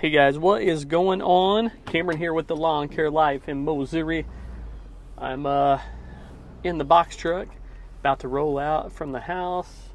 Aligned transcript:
Hey 0.00 0.10
guys, 0.10 0.38
what 0.38 0.62
is 0.62 0.84
going 0.84 1.20
on? 1.22 1.72
Cameron 1.84 2.18
here 2.18 2.32
with 2.32 2.46
the 2.46 2.54
Lawn 2.54 2.86
Care 2.88 3.10
Life 3.10 3.48
in 3.48 3.64
Missouri. 3.64 4.26
I'm 5.18 5.44
uh, 5.44 5.80
in 6.62 6.78
the 6.78 6.84
box 6.84 7.16
truck, 7.16 7.48
about 7.98 8.20
to 8.20 8.28
roll 8.28 8.60
out 8.60 8.92
from 8.92 9.10
the 9.10 9.18
house, 9.18 9.88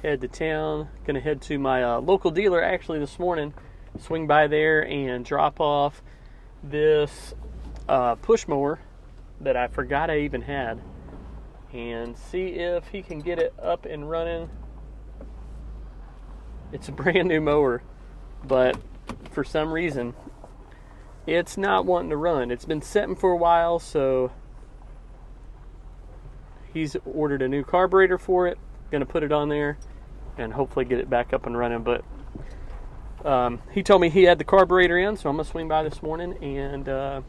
head 0.00 0.22
to 0.22 0.28
town. 0.28 0.88
Gonna 1.06 1.20
head 1.20 1.42
to 1.42 1.58
my 1.58 1.84
uh, 1.84 2.00
local 2.00 2.30
dealer 2.30 2.62
actually 2.62 2.98
this 2.98 3.18
morning. 3.18 3.52
Swing 4.00 4.26
by 4.26 4.46
there 4.46 4.88
and 4.88 5.22
drop 5.22 5.60
off 5.60 6.00
this 6.64 7.34
uh, 7.90 8.14
push 8.14 8.48
mower 8.48 8.80
that 9.42 9.54
I 9.54 9.66
forgot 9.66 10.08
I 10.08 10.20
even 10.20 10.40
had, 10.40 10.80
and 11.74 12.16
see 12.16 12.54
if 12.54 12.88
he 12.88 13.02
can 13.02 13.18
get 13.18 13.38
it 13.38 13.52
up 13.62 13.84
and 13.84 14.08
running. 14.08 14.48
It's 16.72 16.88
a 16.88 16.92
brand 16.92 17.28
new 17.28 17.42
mower, 17.42 17.82
but 18.42 18.78
for 19.30 19.44
some 19.44 19.72
reason, 19.72 20.14
it's 21.26 21.56
not 21.56 21.86
wanting 21.86 22.10
to 22.10 22.16
run. 22.16 22.50
It's 22.50 22.64
been 22.64 22.82
sitting 22.82 23.14
for 23.14 23.30
a 23.30 23.36
while, 23.36 23.78
so 23.78 24.32
he's 26.72 26.96
ordered 27.04 27.42
a 27.42 27.48
new 27.48 27.62
carburetor 27.62 28.18
for 28.18 28.48
it. 28.48 28.58
Gonna 28.90 29.06
put 29.06 29.22
it 29.22 29.32
on 29.32 29.48
there 29.48 29.78
and 30.36 30.52
hopefully 30.52 30.84
get 30.84 30.98
it 30.98 31.08
back 31.08 31.32
up 31.32 31.46
and 31.46 31.56
running. 31.56 31.82
But 31.82 32.04
um, 33.24 33.60
he 33.70 33.82
told 33.82 34.00
me 34.00 34.10
he 34.10 34.24
had 34.24 34.38
the 34.38 34.44
carburetor 34.44 34.98
in, 34.98 35.16
so 35.16 35.30
I'm 35.30 35.36
gonna 35.36 35.48
swing 35.48 35.68
by 35.68 35.82
this 35.82 36.02
morning 36.02 36.36
and 36.42 36.88
uh, 36.88 37.22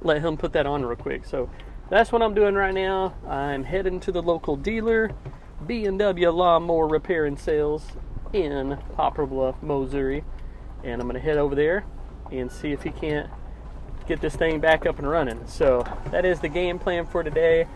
let 0.00 0.22
him 0.22 0.36
put 0.36 0.52
that 0.52 0.66
on 0.66 0.84
real 0.84 0.96
quick. 0.96 1.24
So 1.24 1.50
that's 1.90 2.12
what 2.12 2.22
I'm 2.22 2.34
doing 2.34 2.54
right 2.54 2.74
now. 2.74 3.14
I'm 3.28 3.64
heading 3.64 3.98
to 4.00 4.12
the 4.12 4.22
local 4.22 4.56
dealer, 4.56 5.10
B&W 5.66 6.30
Lawnmower 6.30 6.86
Repair 6.86 7.26
and 7.26 7.38
Sales 7.38 7.88
in 8.32 8.78
Poplar 8.94 9.26
Bluff, 9.26 9.62
Missouri 9.62 10.24
and 10.84 11.00
I'm 11.00 11.10
to 11.10 11.20
head 11.20 11.36
over 11.36 11.54
there 11.54 11.84
and 12.30 12.50
see 12.50 12.72
if 12.72 12.82
he 12.82 12.90
can't 12.90 13.30
get 14.06 14.20
this 14.20 14.34
thing 14.34 14.60
back 14.60 14.86
up 14.86 14.98
and 14.98 15.08
running. 15.08 15.46
So 15.46 15.84
that 16.10 16.24
is 16.24 16.40
the 16.40 16.48
game 16.48 16.78
plan 16.78 17.06
for 17.06 17.22
today. 17.22 17.66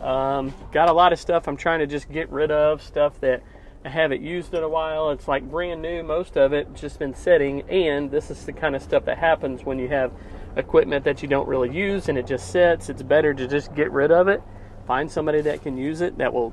Um, 0.00 0.54
got 0.72 0.88
a 0.88 0.92
lot 0.92 1.12
of 1.12 1.20
stuff 1.20 1.46
I'm 1.46 1.56
trying 1.56 1.80
to 1.80 1.86
just 1.86 2.10
get 2.10 2.30
rid 2.30 2.50
of, 2.50 2.82
stuff 2.82 3.20
that 3.20 3.42
I 3.84 3.88
haven't 3.88 4.22
used 4.22 4.54
in 4.54 4.62
a 4.62 4.68
while. 4.68 5.10
It's 5.10 5.28
like 5.28 5.48
brand 5.50 5.82
new, 5.82 6.02
most 6.02 6.36
of 6.36 6.52
it 6.52 6.74
just 6.74 6.98
been 6.98 7.14
sitting, 7.14 7.62
and 7.62 8.10
this 8.10 8.30
is 8.30 8.44
the 8.44 8.52
kind 8.52 8.76
of 8.76 8.82
stuff 8.82 9.04
that 9.06 9.18
happens 9.18 9.64
when 9.64 9.78
you 9.78 9.88
have 9.88 10.12
equipment 10.56 11.04
that 11.04 11.22
you 11.22 11.28
don't 11.28 11.48
really 11.48 11.70
use 11.70 12.08
and 12.08 12.18
it 12.18 12.26
just 12.26 12.50
sits. 12.50 12.88
It's 12.88 13.02
better 13.02 13.32
to 13.32 13.46
just 13.46 13.74
get 13.74 13.90
rid 13.90 14.10
of 14.10 14.28
it, 14.28 14.42
find 14.86 15.10
somebody 15.10 15.40
that 15.42 15.62
can 15.62 15.76
use 15.76 16.00
it 16.00 16.18
that 16.18 16.32
will 16.32 16.52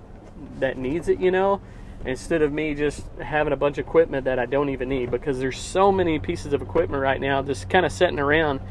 that 0.60 0.78
needs 0.78 1.10
it, 1.10 1.20
you 1.20 1.32
know, 1.32 1.62
instead 2.08 2.42
of 2.42 2.54
me 2.54 2.74
just 2.74 3.06
having 3.22 3.52
a 3.52 3.58
bunch 3.58 3.78
of 3.78 3.86
equipment 3.86 4.24
that 4.24 4.40
I 4.40 4.46
don't 4.46 4.70
even 4.70 4.88
need 4.88 5.12
because 5.12 5.40
there's 5.40 5.58
so 5.58 5.92
many 5.92 6.20
pieces 6.20 6.54
of 6.54 6.62
equipment 6.62 7.04
right 7.04 7.20
now 7.20 7.42
just 7.42 7.70
kind 7.70 7.86
of 7.86 7.92
sitting 7.92 8.18
around 8.18 8.62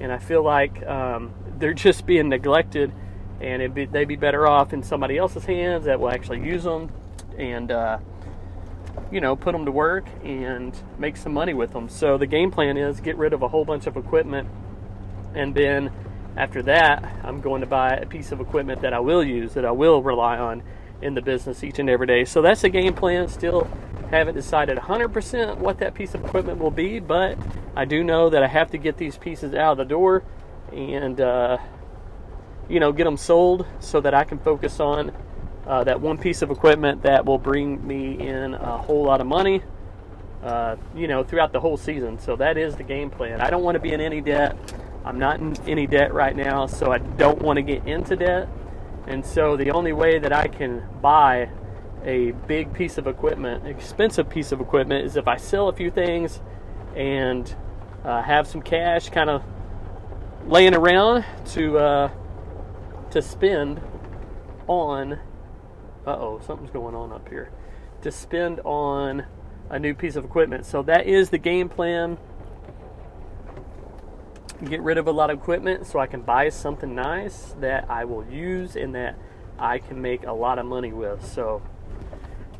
and 0.00 0.12
I 0.12 0.18
feel 0.18 0.44
like 0.44 0.86
um, 0.86 1.34
they're 1.58 1.74
just 1.74 2.06
being 2.06 2.28
neglected 2.28 2.92
and 3.40 3.74
be, 3.74 3.86
they'd 3.86 4.06
be 4.06 4.14
better 4.14 4.46
off 4.46 4.72
in 4.72 4.84
somebody 4.84 5.18
else's 5.18 5.44
hands 5.44 5.86
that 5.86 5.98
will 5.98 6.08
actually 6.08 6.46
use 6.46 6.62
them 6.62 6.88
and 7.36 7.72
uh, 7.72 7.98
you 9.10 9.20
know 9.20 9.34
put 9.34 9.52
them 9.52 9.64
to 9.64 9.72
work 9.72 10.06
and 10.22 10.76
make 10.96 11.16
some 11.16 11.34
money 11.34 11.52
with 11.52 11.72
them 11.72 11.88
so 11.88 12.16
the 12.16 12.28
game 12.28 12.52
plan 12.52 12.76
is 12.76 13.00
get 13.00 13.16
rid 13.16 13.32
of 13.32 13.42
a 13.42 13.48
whole 13.48 13.64
bunch 13.64 13.88
of 13.88 13.96
equipment 13.96 14.48
and 15.34 15.52
then 15.52 15.90
after 16.36 16.62
that 16.62 17.04
I'm 17.24 17.40
going 17.40 17.60
to 17.60 17.66
buy 17.66 17.90
a 17.96 18.06
piece 18.06 18.30
of 18.30 18.40
equipment 18.40 18.82
that 18.82 18.94
I 18.94 19.00
will 19.00 19.24
use 19.24 19.54
that 19.54 19.64
I 19.64 19.72
will 19.72 20.00
rely 20.00 20.38
on 20.38 20.62
in 21.02 21.14
the 21.14 21.22
business 21.22 21.62
each 21.64 21.78
and 21.78 21.90
every 21.90 22.06
day. 22.06 22.24
So 22.24 22.42
that's 22.42 22.62
the 22.62 22.68
game 22.68 22.94
plan. 22.94 23.28
Still 23.28 23.68
haven't 24.10 24.34
decided 24.34 24.78
100% 24.78 25.58
what 25.58 25.78
that 25.78 25.94
piece 25.94 26.14
of 26.14 26.24
equipment 26.24 26.58
will 26.58 26.70
be, 26.70 27.00
but 27.00 27.38
I 27.76 27.84
do 27.84 28.04
know 28.04 28.30
that 28.30 28.42
I 28.42 28.46
have 28.46 28.70
to 28.70 28.78
get 28.78 28.96
these 28.96 29.18
pieces 29.18 29.54
out 29.54 29.72
of 29.72 29.78
the 29.78 29.84
door 29.84 30.22
and, 30.72 31.20
uh, 31.20 31.58
you 32.68 32.80
know, 32.80 32.92
get 32.92 33.04
them 33.04 33.16
sold 33.16 33.66
so 33.80 34.00
that 34.00 34.14
I 34.14 34.24
can 34.24 34.38
focus 34.38 34.80
on 34.80 35.12
uh, 35.66 35.84
that 35.84 36.00
one 36.00 36.18
piece 36.18 36.42
of 36.42 36.50
equipment 36.50 37.02
that 37.02 37.24
will 37.24 37.38
bring 37.38 37.86
me 37.86 38.18
in 38.18 38.54
a 38.54 38.78
whole 38.78 39.04
lot 39.04 39.20
of 39.20 39.26
money, 39.26 39.62
uh, 40.42 40.76
you 40.94 41.08
know, 41.08 41.24
throughout 41.24 41.52
the 41.52 41.60
whole 41.60 41.76
season. 41.76 42.18
So 42.18 42.36
that 42.36 42.56
is 42.56 42.76
the 42.76 42.82
game 42.82 43.10
plan. 43.10 43.40
I 43.40 43.50
don't 43.50 43.62
want 43.62 43.76
to 43.76 43.80
be 43.80 43.92
in 43.92 44.00
any 44.00 44.20
debt. 44.20 44.56
I'm 45.04 45.18
not 45.18 45.40
in 45.40 45.56
any 45.68 45.86
debt 45.86 46.14
right 46.14 46.34
now, 46.34 46.66
so 46.66 46.92
I 46.92 46.98
don't 46.98 47.40
want 47.42 47.56
to 47.56 47.62
get 47.62 47.86
into 47.86 48.16
debt. 48.16 48.48
And 49.06 49.24
so 49.24 49.56
the 49.56 49.70
only 49.70 49.92
way 49.92 50.18
that 50.18 50.32
I 50.32 50.48
can 50.48 50.82
buy 51.02 51.50
a 52.04 52.32
big 52.32 52.72
piece 52.72 52.98
of 52.98 53.06
equipment, 53.06 53.66
expensive 53.66 54.28
piece 54.28 54.52
of 54.52 54.60
equipment, 54.60 55.04
is 55.04 55.16
if 55.16 55.28
I 55.28 55.36
sell 55.36 55.68
a 55.68 55.72
few 55.72 55.90
things 55.90 56.40
and 56.96 57.54
uh, 58.04 58.22
have 58.22 58.46
some 58.46 58.62
cash 58.62 59.10
kind 59.10 59.30
of 59.30 59.42
laying 60.46 60.74
around 60.74 61.24
to 61.52 61.78
uh, 61.78 62.10
to 63.10 63.22
spend 63.22 63.80
on. 64.66 65.14
Uh 66.06 66.16
oh, 66.18 66.40
something's 66.46 66.70
going 66.70 66.94
on 66.94 67.12
up 67.12 67.28
here. 67.28 67.50
To 68.02 68.10
spend 68.10 68.60
on 68.60 69.24
a 69.70 69.78
new 69.78 69.94
piece 69.94 70.16
of 70.16 70.24
equipment. 70.24 70.66
So 70.66 70.82
that 70.82 71.06
is 71.06 71.30
the 71.30 71.38
game 71.38 71.68
plan 71.68 72.18
get 74.62 74.80
rid 74.80 74.98
of 74.98 75.06
a 75.06 75.12
lot 75.12 75.30
of 75.30 75.38
equipment 75.38 75.86
so 75.86 75.98
I 75.98 76.06
can 76.06 76.22
buy 76.22 76.48
something 76.48 76.94
nice 76.94 77.54
that 77.60 77.90
I 77.90 78.04
will 78.04 78.24
use 78.26 78.76
and 78.76 78.94
that 78.94 79.16
I 79.58 79.78
can 79.78 80.00
make 80.00 80.24
a 80.24 80.32
lot 80.32 80.58
of 80.58 80.66
money 80.66 80.92
with. 80.92 81.24
So 81.26 81.62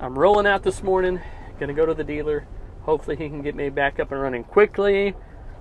I'm 0.00 0.18
rolling 0.18 0.46
out 0.46 0.62
this 0.62 0.82
morning, 0.82 1.20
gonna 1.58 1.74
go 1.74 1.86
to 1.86 1.94
the 1.94 2.04
dealer. 2.04 2.46
Hopefully 2.82 3.16
he 3.16 3.28
can 3.28 3.42
get 3.42 3.54
me 3.54 3.70
back 3.70 3.98
up 3.98 4.12
and 4.12 4.20
running 4.20 4.44
quickly. 4.44 5.14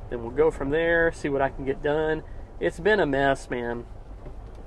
Then 0.10 0.22
we'll 0.22 0.32
go 0.32 0.52
from 0.52 0.70
there, 0.70 1.12
see 1.12 1.30
what 1.30 1.42
I 1.42 1.50
can 1.50 1.66
get 1.66 1.82
done. 1.82 2.24
It's 2.60 2.80
been 2.80 3.00
a 3.00 3.06
mess, 3.06 3.50
man. 3.50 3.86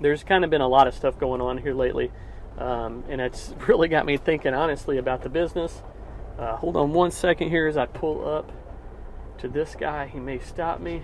There's 0.01 0.25
kind 0.25 0.45
of 0.45 0.51
been 0.51 0.61
a 0.61 0.69
lot 0.69 0.87
of 0.87 0.95
stuff 0.95 1.19
going 1.19 1.41
on 1.41 1.59
here 1.59 1.75
lately. 1.75 2.11
Um, 2.59 3.05
and 3.09 3.21
it's 3.21 3.55
really 3.69 3.89
got 3.89 4.07
me 4.07 4.17
thinking 4.17 4.55
honestly 4.55 4.99
about 4.99 5.23
the 5.23 5.29
business. 5.29 5.83
Uh, 6.39 6.57
hold 6.57 6.77
on 6.77 6.93
one 6.93 7.11
second 7.11 7.49
here 7.49 7.67
as 7.67 7.77
I 7.77 7.87
pull 7.87 8.29
up 8.29 8.53
to 9.39 9.49
this 9.49 9.75
guy. 9.75 10.07
He 10.07 10.19
may 10.19 10.39
stop 10.39 10.81
me. 10.81 11.03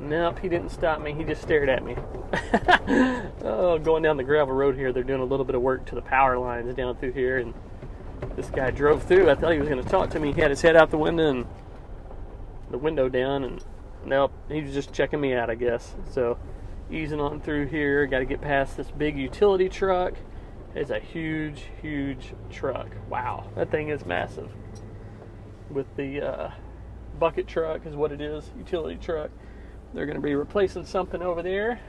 Nope, 0.00 0.38
he 0.40 0.48
didn't 0.48 0.70
stop 0.70 1.00
me. 1.00 1.12
He 1.12 1.24
just 1.24 1.42
stared 1.42 1.68
at 1.68 1.84
me. 1.84 1.96
oh, 3.42 3.78
going 3.78 4.02
down 4.02 4.16
the 4.16 4.24
gravel 4.24 4.54
road 4.54 4.76
here, 4.76 4.92
they're 4.92 5.02
doing 5.02 5.20
a 5.20 5.24
little 5.24 5.44
bit 5.44 5.54
of 5.54 5.62
work 5.62 5.86
to 5.86 5.94
the 5.94 6.02
power 6.02 6.36
lines 6.38 6.74
down 6.74 6.96
through 6.96 7.12
here, 7.12 7.38
and 7.38 7.54
this 8.36 8.50
guy 8.50 8.70
drove 8.70 9.02
through. 9.02 9.30
I 9.30 9.34
thought 9.34 9.52
he 9.52 9.58
was 9.58 9.68
going 9.68 9.82
to 9.82 9.88
talk 9.88 10.10
to 10.10 10.20
me. 10.20 10.32
He 10.32 10.40
had 10.40 10.50
his 10.50 10.62
head 10.62 10.76
out 10.76 10.90
the 10.90 10.98
window 10.98 11.30
and 11.30 11.46
the 12.70 12.78
window 12.78 13.08
down, 13.08 13.44
and 13.44 13.64
nope, 14.04 14.32
he 14.48 14.62
was 14.62 14.74
just 14.74 14.92
checking 14.92 15.20
me 15.20 15.34
out, 15.34 15.48
I 15.48 15.54
guess. 15.54 15.94
So, 16.10 16.38
easing 16.90 17.20
on 17.20 17.40
through 17.40 17.66
here. 17.68 18.06
Got 18.06 18.18
to 18.18 18.24
get 18.24 18.40
past 18.40 18.76
this 18.76 18.90
big 18.90 19.16
utility 19.16 19.68
truck. 19.68 20.14
It's 20.74 20.90
a 20.90 20.98
huge, 20.98 21.64
huge 21.80 22.32
truck. 22.50 22.88
Wow, 23.08 23.48
that 23.54 23.70
thing 23.70 23.90
is 23.90 24.04
massive. 24.04 24.50
With 25.70 25.86
the 25.96 26.20
uh, 26.20 26.50
bucket 27.18 27.46
truck 27.46 27.86
is 27.86 27.94
what 27.94 28.12
it 28.12 28.20
is, 28.20 28.50
utility 28.58 28.98
truck. 29.00 29.30
They're 29.94 30.06
going 30.06 30.16
to 30.16 30.22
be 30.22 30.34
replacing 30.34 30.86
something 30.86 31.22
over 31.22 31.40
there. 31.40 31.80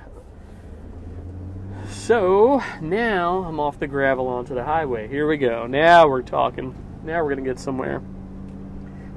So 1.90 2.62
now 2.80 3.44
I'm 3.44 3.60
off 3.60 3.80
the 3.80 3.88
gravel 3.88 4.28
onto 4.28 4.54
the 4.54 4.64
highway. 4.64 5.08
Here 5.08 5.28
we 5.28 5.38
go. 5.38 5.66
Now 5.66 6.08
we're 6.08 6.22
talking. 6.22 6.76
Now 7.04 7.24
we're 7.24 7.34
going 7.34 7.44
to 7.44 7.50
get 7.50 7.60
somewhere. 7.60 8.04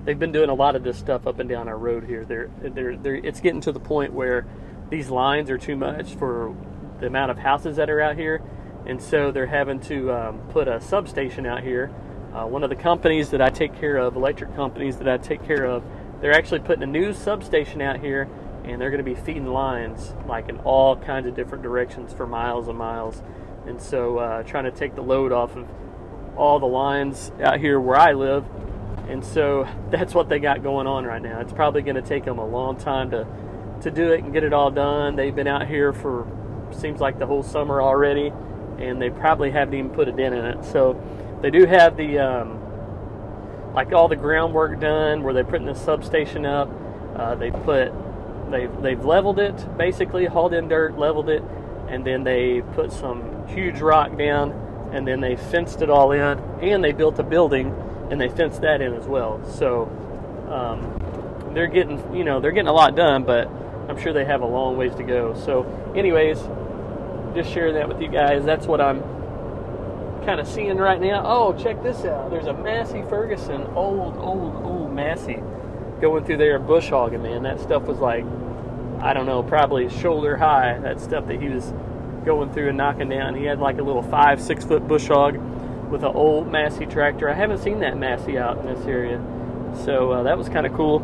They've 0.04 0.18
been 0.18 0.32
doing 0.32 0.48
a 0.48 0.54
lot 0.54 0.74
of 0.74 0.84
this 0.84 0.96
stuff 0.96 1.26
up 1.26 1.38
and 1.38 1.50
down 1.50 1.68
our 1.68 1.76
road 1.76 2.04
here. 2.04 2.24
They're, 2.24 2.50
they're, 2.62 2.96
they're, 2.96 3.16
it's 3.16 3.40
getting 3.40 3.60
to 3.62 3.72
the 3.72 3.80
point 3.80 4.14
where 4.14 4.46
these 4.88 5.10
lines 5.10 5.50
are 5.50 5.58
too 5.58 5.76
much 5.76 6.14
for 6.14 6.56
the 6.98 7.08
amount 7.08 7.30
of 7.30 7.38
houses 7.38 7.76
that 7.76 7.90
are 7.90 8.00
out 8.00 8.16
here. 8.16 8.40
And 8.86 9.02
so 9.02 9.30
they're 9.30 9.46
having 9.46 9.80
to 9.80 10.10
um, 10.12 10.38
put 10.48 10.66
a 10.66 10.80
substation 10.80 11.44
out 11.44 11.62
here. 11.62 11.90
Uh, 12.32 12.46
one 12.46 12.64
of 12.64 12.70
the 12.70 12.76
companies 12.76 13.28
that 13.30 13.42
I 13.42 13.50
take 13.50 13.78
care 13.78 13.98
of, 13.98 14.16
electric 14.16 14.54
companies 14.56 14.96
that 14.96 15.08
I 15.08 15.18
take 15.18 15.44
care 15.44 15.66
of, 15.66 15.84
they're 16.22 16.32
actually 16.32 16.60
putting 16.60 16.82
a 16.82 16.86
new 16.86 17.12
substation 17.12 17.82
out 17.82 18.00
here 18.00 18.28
and 18.68 18.80
they're 18.80 18.90
going 18.90 19.02
to 19.02 19.14
be 19.14 19.14
feeding 19.14 19.46
lines 19.46 20.12
like 20.26 20.50
in 20.50 20.58
all 20.58 20.94
kinds 20.94 21.26
of 21.26 21.34
different 21.34 21.62
directions 21.62 22.12
for 22.12 22.26
miles 22.26 22.68
and 22.68 22.76
miles. 22.76 23.22
And 23.66 23.80
so, 23.80 24.18
uh, 24.18 24.42
trying 24.42 24.64
to 24.64 24.70
take 24.70 24.94
the 24.94 25.02
load 25.02 25.32
off 25.32 25.56
of 25.56 25.66
all 26.36 26.60
the 26.60 26.66
lines 26.66 27.32
out 27.42 27.60
here 27.60 27.80
where 27.80 27.96
I 27.96 28.12
live. 28.12 28.44
And 29.08 29.24
so, 29.24 29.66
that's 29.90 30.14
what 30.14 30.28
they 30.28 30.38
got 30.38 30.62
going 30.62 30.86
on 30.86 31.04
right 31.04 31.22
now. 31.22 31.40
It's 31.40 31.52
probably 31.52 31.82
going 31.82 31.96
to 31.96 32.02
take 32.02 32.24
them 32.24 32.38
a 32.38 32.46
long 32.46 32.76
time 32.76 33.10
to 33.10 33.26
to 33.82 33.92
do 33.92 34.12
it 34.12 34.24
and 34.24 34.32
get 34.32 34.42
it 34.42 34.52
all 34.52 34.72
done. 34.72 35.14
They've 35.14 35.34
been 35.34 35.46
out 35.46 35.68
here 35.68 35.92
for 35.92 36.26
seems 36.72 37.00
like 37.00 37.18
the 37.18 37.26
whole 37.26 37.42
summer 37.42 37.80
already, 37.80 38.32
and 38.78 39.00
they 39.00 39.08
probably 39.08 39.50
haven't 39.50 39.74
even 39.74 39.90
put 39.90 40.08
a 40.08 40.12
dent 40.12 40.34
in 40.34 40.44
it. 40.44 40.64
So, 40.64 41.00
they 41.40 41.50
do 41.50 41.64
have 41.64 41.96
the 41.96 42.18
um, 42.18 43.72
like 43.72 43.92
all 43.92 44.08
the 44.08 44.16
groundwork 44.16 44.78
done 44.78 45.22
where 45.22 45.32
they're 45.32 45.44
putting 45.44 45.66
the 45.66 45.74
substation 45.74 46.44
up. 46.44 46.68
Uh, 47.16 47.34
they 47.34 47.50
put 47.50 47.92
they've 48.50 48.82
they've 48.82 49.04
leveled 49.04 49.38
it 49.38 49.78
basically, 49.78 50.26
hauled 50.26 50.54
in 50.54 50.68
dirt, 50.68 50.98
leveled 50.98 51.28
it, 51.28 51.42
and 51.88 52.04
then 52.04 52.24
they 52.24 52.62
put 52.74 52.92
some 52.92 53.46
huge 53.48 53.80
rock 53.80 54.16
down, 54.16 54.52
and 54.92 55.06
then 55.06 55.20
they 55.20 55.36
fenced 55.36 55.82
it 55.82 55.90
all 55.90 56.12
in, 56.12 56.38
and 56.60 56.82
they 56.82 56.92
built 56.92 57.18
a 57.18 57.22
building 57.22 57.74
and 58.10 58.20
they 58.20 58.28
fenced 58.28 58.62
that 58.62 58.80
in 58.80 58.94
as 58.94 59.06
well. 59.06 59.44
So 59.44 59.84
um, 60.50 61.52
they're 61.54 61.66
getting, 61.66 62.14
you 62.14 62.24
know, 62.24 62.40
they're 62.40 62.52
getting 62.52 62.68
a 62.68 62.72
lot 62.72 62.96
done, 62.96 63.24
but 63.24 63.48
I'm 63.88 64.00
sure 64.00 64.12
they 64.12 64.24
have 64.24 64.42
a 64.42 64.46
long 64.46 64.76
ways 64.76 64.94
to 64.96 65.02
go. 65.02 65.34
So, 65.34 65.64
anyways, 65.94 66.38
just 67.34 67.50
sharing 67.52 67.74
that 67.74 67.88
with 67.88 68.00
you 68.00 68.08
guys. 68.08 68.44
That's 68.44 68.66
what 68.66 68.80
I'm 68.80 69.02
kind 70.24 70.40
of 70.40 70.48
seeing 70.48 70.76
right 70.76 71.00
now. 71.00 71.22
Oh, 71.24 71.52
check 71.52 71.82
this 71.82 72.04
out. 72.04 72.30
There's 72.30 72.46
a 72.46 72.52
Massey 72.52 73.02
Ferguson, 73.08 73.62
old, 73.74 74.16
old, 74.16 74.54
old 74.64 74.92
Massey, 74.92 75.42
going 76.00 76.24
through 76.24 76.38
there 76.38 76.58
bush 76.58 76.88
hogging, 76.88 77.22
man. 77.22 77.42
That 77.42 77.60
stuff 77.60 77.82
was 77.82 77.98
like, 77.98 78.24
I 79.00 79.12
don't 79.12 79.26
know, 79.26 79.42
probably 79.42 79.88
shoulder 79.88 80.36
high. 80.36 80.78
That 80.78 81.00
stuff 81.00 81.26
that 81.26 81.40
he 81.40 81.48
was 81.48 81.72
going 82.24 82.52
through 82.52 82.68
and 82.68 82.76
knocking 82.76 83.08
down. 83.08 83.34
He 83.34 83.44
had 83.44 83.58
like 83.58 83.78
a 83.78 83.82
little 83.82 84.02
five, 84.02 84.40
six 84.40 84.64
foot 84.64 84.86
bush 84.86 85.08
hog 85.08 85.36
with 85.90 86.02
an 86.02 86.12
old 86.14 86.50
Massey 86.50 86.86
tractor. 86.86 87.28
I 87.28 87.34
haven't 87.34 87.58
seen 87.58 87.80
that 87.80 87.96
Massey 87.96 88.38
out 88.38 88.58
in 88.58 88.66
this 88.66 88.84
area. 88.86 89.22
So 89.84 90.12
uh, 90.12 90.22
that 90.24 90.36
was 90.36 90.48
kind 90.48 90.66
of 90.66 90.74
cool. 90.74 91.00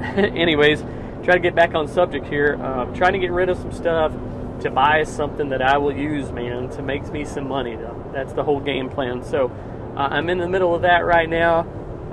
Anyways, 0.16 0.82
try 1.22 1.34
to 1.34 1.40
get 1.40 1.54
back 1.54 1.74
on 1.74 1.88
subject 1.88 2.26
here. 2.26 2.58
Uh, 2.60 2.84
trying 2.94 3.14
to 3.14 3.18
get 3.18 3.32
rid 3.32 3.48
of 3.48 3.58
some 3.58 3.72
stuff 3.72 4.12
to 4.60 4.70
buy 4.70 5.02
something 5.04 5.50
that 5.50 5.62
I 5.62 5.78
will 5.78 5.94
use, 5.94 6.30
man, 6.32 6.70
to 6.70 6.82
make 6.82 7.10
me 7.12 7.24
some 7.24 7.48
money. 7.48 7.76
That's 8.12 8.32
the 8.32 8.42
whole 8.42 8.60
game 8.60 8.88
plan. 8.88 9.22
So 9.22 9.50
uh, 9.96 10.08
I'm 10.10 10.30
in 10.30 10.38
the 10.38 10.48
middle 10.48 10.74
of 10.74 10.82
that 10.82 11.04
right 11.04 11.28
now. 11.28 11.66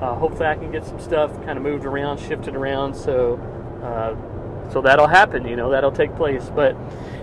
Uh, 0.03 0.15
hopefully, 0.15 0.47
I 0.47 0.55
can 0.55 0.69
get 0.69 0.85
some 0.85 0.99
stuff 0.99 1.33
kind 1.45 1.57
of 1.57 1.63
moved 1.63 1.85
around, 1.85 2.19
shifted 2.19 2.57
around, 2.57 2.93
so 2.93 3.37
uh, 3.81 4.69
so 4.69 4.81
that'll 4.81 5.07
happen. 5.07 5.47
You 5.47 5.55
know, 5.55 5.69
that'll 5.71 5.93
take 5.93 6.13
place. 6.17 6.51
But 6.53 6.75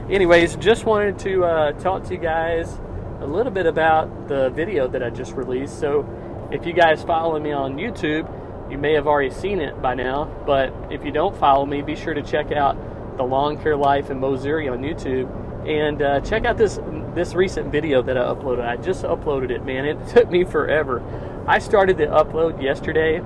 anyways, 0.09 0.56
just 0.56 0.87
wanted 0.87 1.19
to 1.19 1.44
uh, 1.44 1.73
talk 1.73 2.05
to 2.05 2.15
you 2.15 2.21
guys 2.21 2.81
a 3.21 3.27
little 3.27 3.53
bit 3.53 3.67
about 3.67 4.29
the 4.29 4.49
video 4.49 4.88
that 4.88 5.03
I 5.03 5.11
just 5.11 5.35
released. 5.35 5.79
So 5.79 6.09
if 6.50 6.65
you 6.65 6.73
guys 6.73 7.03
follow 7.03 7.38
me 7.38 7.53
on 7.53 7.77
YouTube, 7.77 8.27
you 8.71 8.79
may 8.79 8.94
have 8.94 9.06
already 9.06 9.35
seen 9.35 9.61
it 9.61 9.83
by 9.83 9.93
now. 9.93 10.25
But 10.47 10.73
if 10.91 11.05
you 11.05 11.11
don't 11.11 11.37
follow 11.37 11.67
me, 11.67 11.83
be 11.83 11.97
sure 11.97 12.15
to 12.15 12.23
check 12.23 12.50
out 12.50 12.79
the 13.19 13.25
Lawn 13.25 13.61
Care 13.62 13.76
Life 13.76 14.09
in 14.09 14.21
Mowssouri 14.21 14.73
on 14.73 14.81
YouTube, 14.81 15.29
and 15.67 16.01
uh, 16.03 16.21
check 16.21 16.45
out 16.45 16.57
this 16.57 16.79
this 17.15 17.35
recent 17.35 17.71
video 17.73 18.03
that 18.03 18.17
I 18.17 18.23
uploaded. 18.23 18.67
I 18.67 18.77
just 18.77 19.05
uploaded 19.05 19.51
it, 19.51 19.65
man. 19.65 19.85
It 19.85 20.09
took 20.15 20.31
me 20.31 20.45
forever. 20.45 21.03
I 21.47 21.59
started 21.59 21.99
the 21.99 22.07
upload 22.07 22.62
yesterday 22.62 23.23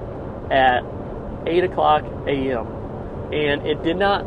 at 0.51 0.83
8 1.47 1.65
o'clock 1.65 2.05
a.m. 2.27 2.67
and 3.33 3.67
it 3.67 3.83
did 3.83 3.97
not 3.97 4.27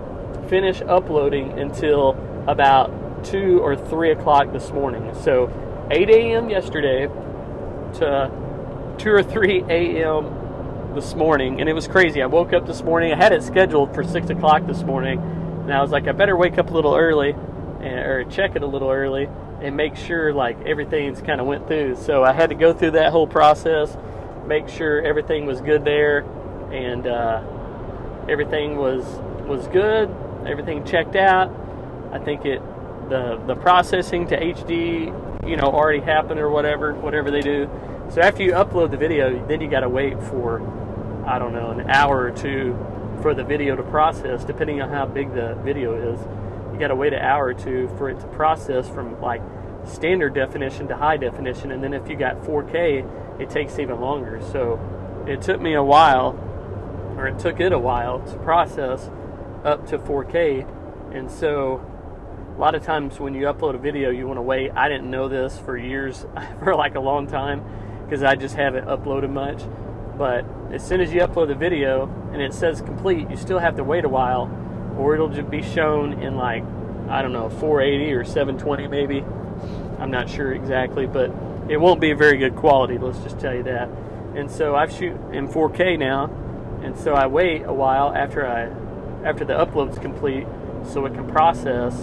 finish 0.49 0.81
uploading 0.81 1.57
until 1.59 2.11
about 2.47 3.23
2 3.25 3.59
or 3.59 3.75
3 3.75 4.11
o'clock 4.11 4.51
this 4.51 4.71
morning. 4.71 5.13
So 5.23 5.51
8 5.89 6.09
a.m. 6.09 6.49
yesterday 6.49 7.07
to 7.95 8.31
2 8.97 9.11
or 9.11 9.23
3 9.23 9.63
a.m. 9.69 10.93
this 10.95 11.15
morning, 11.15 11.59
and 11.59 11.69
it 11.69 11.73
was 11.73 11.87
crazy. 11.87 12.21
I 12.21 12.27
woke 12.27 12.53
up 12.53 12.67
this 12.67 12.83
morning. 12.83 13.11
I 13.13 13.15
had 13.15 13.31
it 13.31 13.43
scheduled 13.43 13.93
for 13.95 14.03
6 14.03 14.29
o'clock 14.29 14.67
this 14.67 14.83
morning 14.83 15.19
and 15.67 15.75
I 15.75 15.81
was 15.81 15.91
like, 15.91 16.07
I 16.07 16.13
better 16.13 16.37
wake 16.37 16.57
up 16.57 16.69
a 16.69 16.73
little 16.73 16.95
early, 16.95 17.35
and, 17.79 17.99
or 17.99 18.23
check 18.25 18.55
it 18.55 18.63
a 18.63 18.67
little 18.67 18.89
early, 18.89 19.29
and 19.61 19.75
make 19.75 19.95
sure 19.95 20.33
like 20.33 20.59
everything's 20.65 21.21
kind 21.21 21.41
of 21.41 21.47
went 21.47 21.67
through. 21.67 21.95
So 21.95 22.23
I 22.23 22.33
had 22.33 22.49
to 22.49 22.55
go 22.55 22.73
through 22.73 22.91
that 22.91 23.11
whole 23.11 23.27
process, 23.27 23.95
make 24.45 24.69
sure 24.69 25.01
everything 25.01 25.45
was 25.45 25.61
good 25.61 25.83
there, 25.85 26.19
and 26.71 27.07
uh, 27.07 27.41
everything 28.29 28.77
was 28.77 29.03
was 29.47 29.67
good. 29.67 30.13
Everything 30.45 30.85
checked 30.85 31.15
out. 31.15 31.53
I 32.11 32.19
think 32.19 32.45
it 32.45 32.61
the 33.09 33.41
the 33.47 33.55
processing 33.55 34.27
to 34.27 34.39
HD, 34.39 35.47
you 35.47 35.55
know, 35.55 35.67
already 35.67 35.99
happened 35.99 36.39
or 36.39 36.49
whatever, 36.49 36.93
whatever 36.93 37.31
they 37.31 37.41
do. 37.41 37.69
So 38.09 38.21
after 38.21 38.43
you 38.43 38.51
upload 38.53 38.91
the 38.91 38.97
video, 38.97 39.45
then 39.47 39.61
you 39.61 39.69
got 39.69 39.81
to 39.81 39.89
wait 39.89 40.21
for 40.23 40.61
I 41.25 41.39
don't 41.39 41.53
know 41.53 41.71
an 41.71 41.89
hour 41.89 42.21
or 42.21 42.31
two 42.31 42.77
for 43.21 43.33
the 43.33 43.43
video 43.43 43.75
to 43.75 43.83
process, 43.83 44.43
depending 44.43 44.81
on 44.81 44.89
how 44.89 45.05
big 45.05 45.33
the 45.33 45.55
video 45.63 46.13
is. 46.13 46.19
You 46.77 46.81
got 46.81 46.89
to 46.89 46.95
wait 46.95 47.11
an 47.11 47.23
hour 47.23 47.45
or 47.45 47.53
two 47.55 47.89
for 47.97 48.07
it 48.07 48.19
to 48.19 48.27
process 48.27 48.87
from 48.87 49.19
like 49.19 49.41
standard 49.83 50.35
definition 50.35 50.87
to 50.89 50.95
high 50.95 51.17
definition, 51.17 51.71
and 51.71 51.83
then 51.83 51.91
if 51.91 52.07
you 52.07 52.15
got 52.15 52.43
4K, 52.43 53.41
it 53.41 53.49
takes 53.49 53.79
even 53.79 53.99
longer. 53.99 54.39
So 54.51 54.79
it 55.27 55.41
took 55.41 55.59
me 55.59 55.73
a 55.73 55.81
while, 55.81 56.33
or 57.17 57.25
it 57.25 57.39
took 57.39 57.59
it 57.59 57.71
a 57.71 57.79
while 57.79 58.19
to 58.19 58.37
process 58.37 59.09
up 59.65 59.87
to 59.87 59.97
4K, 59.97 61.15
and 61.15 61.31
so 61.31 61.83
a 62.55 62.59
lot 62.59 62.75
of 62.75 62.83
times 62.83 63.19
when 63.19 63.33
you 63.33 63.45
upload 63.45 63.73
a 63.73 63.79
video, 63.79 64.11
you 64.11 64.27
want 64.27 64.37
to 64.37 64.43
wait. 64.43 64.69
I 64.75 64.87
didn't 64.87 65.09
know 65.09 65.27
this 65.27 65.57
for 65.57 65.75
years, 65.79 66.27
for 66.59 66.75
like 66.75 66.93
a 66.93 66.99
long 66.99 67.25
time, 67.25 67.63
because 68.05 68.21
I 68.21 68.35
just 68.35 68.53
haven't 68.53 68.85
uploaded 68.85 69.31
much. 69.31 69.63
But 70.15 70.45
as 70.71 70.87
soon 70.87 71.01
as 71.01 71.11
you 71.11 71.21
upload 71.21 71.47
the 71.47 71.55
video 71.55 72.07
and 72.33 72.39
it 72.39 72.53
says 72.53 72.81
complete, 72.81 73.31
you 73.31 73.35
still 73.35 73.57
have 73.57 73.77
to 73.77 73.83
wait 73.83 74.05
a 74.05 74.09
while, 74.09 74.45
or 74.97 75.13
it'll 75.13 75.29
just 75.29 75.49
be 75.49 75.61
shown 75.61 76.21
in 76.21 76.35
like 76.35 76.63
I 77.09 77.21
don't 77.21 77.33
know 77.33 77.49
480 77.49 78.13
or 78.13 78.23
720 78.25 78.87
maybe. 78.87 79.23
I'm 79.99 80.11
not 80.11 80.29
sure 80.29 80.53
exactly, 80.53 81.07
but 81.07 81.31
it 81.69 81.77
won't 81.77 81.99
be 81.99 82.13
very 82.13 82.37
good 82.37 82.55
quality. 82.55 82.97
Let's 82.97 83.19
just 83.19 83.39
tell 83.39 83.53
you 83.53 83.63
that. 83.63 83.89
And 84.35 84.51
so 84.51 84.75
I've 84.75 84.91
shoot 84.91 85.15
in 85.31 85.47
4K 85.47 85.97
now, 85.97 86.25
and 86.83 86.97
so 86.97 87.13
I 87.13 87.27
wait 87.27 87.63
a 87.63 87.73
while 87.73 88.13
after 88.13 88.45
I 88.45 88.69
after 89.27 89.43
the 89.43 89.53
upload's 89.53 89.97
complete, 89.97 90.45
so 90.85 91.05
it 91.05 91.13
can 91.13 91.27
process, 91.27 91.93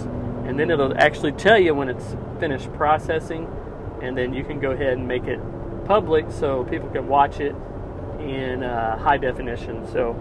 and 0.45 0.59
then 0.59 0.69
it'll 0.69 0.97
actually 0.97 1.31
tell 1.31 1.57
you 1.57 1.73
when 1.73 1.87
it's 1.87 2.15
finished 2.39 2.71
processing, 2.73 3.49
and 4.01 4.17
then 4.17 4.33
you 4.33 4.43
can 4.43 4.59
go 4.59 4.71
ahead 4.71 4.97
and 4.97 5.07
make 5.07 5.23
it 5.25 5.39
public 5.85 6.25
so 6.29 6.65
people 6.65 6.89
can 6.89 7.07
watch 7.07 7.39
it 7.39 7.55
in 8.19 8.63
uh, 8.63 8.97
high 8.97 9.17
definition. 9.17 9.87
So 9.91 10.13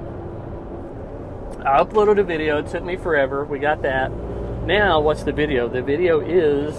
I 1.65 1.83
uploaded 1.83 2.21
a 2.21 2.23
video. 2.23 2.59
It 2.59 2.67
took 2.67 2.85
me 2.85 2.97
forever. 2.97 3.43
We 3.47 3.59
got 3.59 3.81
that. 3.83 4.13
Now, 4.67 5.01
what's 5.01 5.23
the 5.23 5.33
video? 5.33 5.67
The 5.67 5.81
video 5.81 6.21
is 6.21 6.75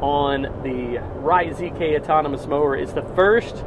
on 0.00 0.42
the 0.62 1.00
Wright 1.18 1.52
ZK 1.52 2.00
autonomous 2.00 2.46
mower. 2.46 2.76
It's 2.76 2.92
the 2.92 3.02
first 3.16 3.64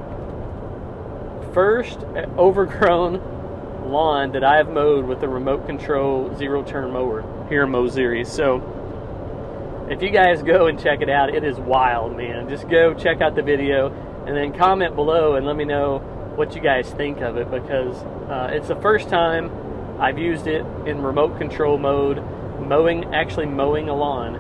first 1.54 2.00
overgrown 2.38 3.92
lawn 3.92 4.32
that 4.32 4.44
I 4.44 4.56
have 4.56 4.70
mowed 4.70 5.06
with 5.06 5.20
the 5.20 5.28
remote 5.28 5.66
control 5.66 6.34
zero 6.38 6.64
turn 6.64 6.92
mower 6.92 7.22
here 7.50 7.64
in 7.64 7.70
Mowssouri. 7.70 8.26
So 8.26 9.88
if 9.90 10.02
you 10.02 10.12
guys 10.12 10.42
go 10.42 10.68
and 10.68 10.80
check 10.80 11.02
it 11.02 11.10
out, 11.10 11.36
it 11.36 11.44
is 11.44 11.58
wild, 11.58 12.16
man. 12.16 12.48
Just 12.48 12.70
go 12.70 12.94
check 12.94 13.20
out 13.20 13.36
the 13.36 13.44
video 13.44 13.90
and 14.26 14.36
then 14.36 14.58
comment 14.58 14.96
below 14.96 15.36
and 15.36 15.46
let 15.46 15.58
me 15.58 15.66
know 15.66 15.98
what 16.36 16.56
you 16.56 16.62
guys 16.62 16.90
think 16.92 17.20
of 17.20 17.36
it 17.36 17.52
because 17.52 17.98
uh, 18.30 18.50
it's 18.52 18.70
the 18.70 18.78
first 18.78 19.10
time 19.10 19.65
I've 20.00 20.18
used 20.18 20.48
it 20.48 20.66
in 20.86 21.02
remote 21.02 21.38
control 21.38 21.78
mode, 21.78 22.18
mowing 22.60 23.14
actually 23.14 23.46
mowing 23.46 23.90
a 23.90 23.96
lawn, 23.96 24.36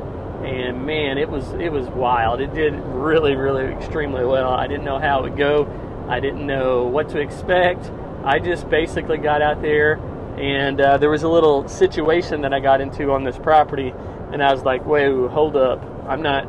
and 0.45 0.85
man, 0.85 1.17
it 1.17 1.29
was 1.29 1.51
it 1.53 1.71
was 1.71 1.87
wild. 1.87 2.41
It 2.41 2.53
did 2.53 2.73
really 2.73 3.35
really 3.35 3.71
extremely 3.73 4.25
well. 4.25 4.51
I 4.51 4.67
didn't 4.67 4.85
know 4.85 4.99
how 4.99 5.19
it 5.19 5.29
would 5.29 5.37
go. 5.37 5.67
I 6.09 6.19
didn't 6.19 6.45
know 6.45 6.85
what 6.85 7.09
to 7.09 7.19
expect. 7.19 7.91
I 8.23 8.39
just 8.39 8.69
basically 8.69 9.17
got 9.17 9.41
out 9.41 9.61
there, 9.61 9.93
and 10.37 10.79
uh, 10.81 10.97
there 10.97 11.09
was 11.09 11.23
a 11.23 11.29
little 11.29 11.67
situation 11.67 12.41
that 12.41 12.53
I 12.53 12.59
got 12.59 12.81
into 12.81 13.11
on 13.11 13.23
this 13.23 13.37
property, 13.37 13.93
and 14.31 14.43
I 14.43 14.51
was 14.53 14.63
like, 14.63 14.85
"Whoa, 14.85 15.27
hold 15.29 15.55
up! 15.55 15.81
I'm 16.07 16.21
not 16.21 16.45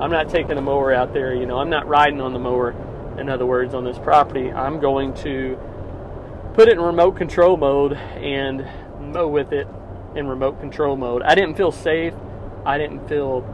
I'm 0.00 0.10
not 0.10 0.28
taking 0.28 0.56
a 0.58 0.62
mower 0.62 0.92
out 0.92 1.12
there. 1.12 1.34
You 1.34 1.46
know, 1.46 1.58
I'm 1.58 1.70
not 1.70 1.86
riding 1.86 2.20
on 2.20 2.32
the 2.32 2.38
mower." 2.38 2.74
in 3.18 3.28
other 3.28 3.46
words, 3.46 3.74
on 3.74 3.84
this 3.84 3.98
property, 3.98 4.50
I'm 4.50 4.80
going 4.80 5.14
to 5.14 5.58
put 6.56 6.68
it 6.68 6.72
in 6.72 6.80
remote 6.80 7.12
control 7.12 7.58
mode 7.58 7.92
and 7.92 8.66
mow 9.12 9.28
with 9.28 9.52
it 9.52 9.68
in 10.14 10.26
remote 10.26 10.58
control 10.58 10.96
mode. 10.96 11.20
I 11.20 11.34
didn't 11.34 11.54
feel 11.54 11.70
safe. 11.70 12.14
I 12.64 12.78
didn't 12.78 13.06
feel, 13.06 13.44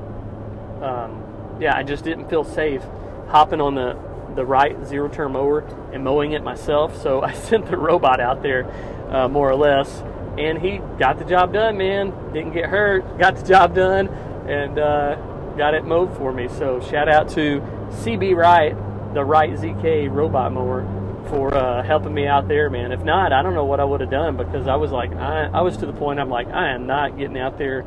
um, 0.81 1.59
yeah, 1.61 1.77
I 1.77 1.83
just 1.83 2.05
didn't 2.05 2.31
feel 2.31 2.45
safe 2.45 2.81
hopping 3.27 3.61
on 3.61 3.75
the, 3.75 3.99
the 4.37 4.47
Wright 4.47 4.77
zero 4.87 5.09
turn 5.09 5.33
mower 5.33 5.63
and 5.93 6.05
mowing 6.05 6.31
it 6.31 6.45
myself. 6.45 6.97
So 7.03 7.23
I 7.25 7.33
sent 7.33 7.67
the 7.67 7.77
robot 7.77 8.21
out 8.21 8.41
there, 8.41 8.71
uh, 9.11 9.27
more 9.27 9.51
or 9.51 9.57
less, 9.57 10.05
and 10.39 10.59
he 10.59 10.79
got 10.97 11.19
the 11.19 11.25
job 11.25 11.53
done, 11.53 11.77
man. 11.77 12.33
Didn't 12.33 12.53
get 12.53 12.67
hurt, 12.67 13.19
got 13.19 13.35
the 13.35 13.43
job 13.43 13.75
done, 13.75 14.07
and 14.47 14.79
uh, 14.79 15.17
got 15.57 15.75
it 15.75 15.85
mowed 15.85 16.17
for 16.17 16.33
me. 16.33 16.47
So 16.47 16.79
shout 16.81 17.09
out 17.09 17.29
to 17.31 17.61
CB 18.05 18.37
Wright 18.37 18.77
the 19.13 19.25
Wright 19.25 19.51
ZK 19.51 20.11
robot 20.11 20.53
mower 20.53 21.02
for 21.33 21.55
uh, 21.55 21.83
helping 21.83 22.13
me 22.13 22.27
out 22.27 22.47
there, 22.47 22.69
man. 22.69 22.93
If 22.93 23.03
not, 23.05 23.33
I 23.33 23.41
don't 23.41 23.55
know 23.55 23.65
what 23.65 23.81
I 23.81 23.85
would 23.85 24.03
have 24.03 24.11
done 24.11 24.37
because 24.37 24.69
I 24.69 24.77
was 24.77 24.91
like, 24.91 25.15
I, 25.15 25.47
I 25.47 25.63
was 25.63 25.79
to 25.79 25.87
the 25.87 25.93
point 25.95 26.21
I'm 26.21 26.29
like, 26.29 26.47
I 26.49 26.75
am 26.75 26.87
not 26.87 27.17
getting 27.17 27.39
out 27.39 27.57
there 27.57 27.87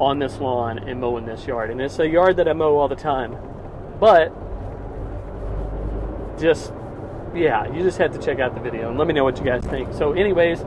on 0.00 0.18
this 0.18 0.38
lawn 0.38 0.78
and 0.78 0.98
mowing 0.98 1.26
this 1.26 1.46
yard. 1.46 1.70
And 1.70 1.78
it's 1.78 1.98
a 1.98 2.08
yard 2.08 2.38
that 2.38 2.48
I 2.48 2.54
mow 2.54 2.78
all 2.78 2.88
the 2.88 2.96
time. 2.96 3.36
But 4.00 4.32
just, 6.40 6.72
yeah, 7.34 7.70
you 7.70 7.82
just 7.82 7.98
have 7.98 8.12
to 8.12 8.18
check 8.18 8.38
out 8.38 8.54
the 8.54 8.62
video 8.62 8.88
and 8.88 8.96
let 8.96 9.06
me 9.06 9.12
know 9.12 9.24
what 9.24 9.36
you 9.36 9.44
guys 9.44 9.62
think. 9.64 9.92
So, 9.92 10.12
anyways, 10.12 10.62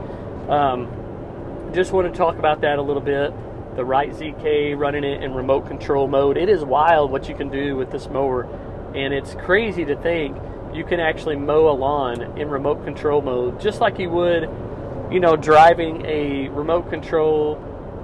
um, 0.48 0.88
just 1.74 1.90
want 1.90 2.12
to 2.12 2.16
talk 2.16 2.38
about 2.38 2.60
that 2.60 2.78
a 2.78 2.82
little 2.82 3.02
bit. 3.02 3.34
The 3.74 3.84
Wright 3.84 4.12
ZK 4.12 4.78
running 4.78 5.02
it 5.02 5.24
in 5.24 5.34
remote 5.34 5.66
control 5.66 6.06
mode. 6.06 6.36
It 6.36 6.48
is 6.48 6.64
wild 6.64 7.10
what 7.10 7.28
you 7.28 7.34
can 7.34 7.48
do 7.48 7.74
with 7.74 7.90
this 7.90 8.08
mower 8.08 8.48
and 8.94 9.14
it's 9.14 9.34
crazy 9.34 9.84
to 9.84 9.96
think 9.96 10.36
you 10.74 10.84
can 10.84 11.00
actually 11.00 11.36
mow 11.36 11.68
a 11.68 11.74
lawn 11.74 12.38
in 12.38 12.48
remote 12.48 12.84
control 12.84 13.22
mode, 13.22 13.60
just 13.60 13.80
like 13.80 13.98
you 13.98 14.10
would, 14.10 14.42
you 15.10 15.20
know, 15.20 15.36
driving 15.36 16.04
a 16.06 16.48
remote 16.48 16.90
control 16.90 17.58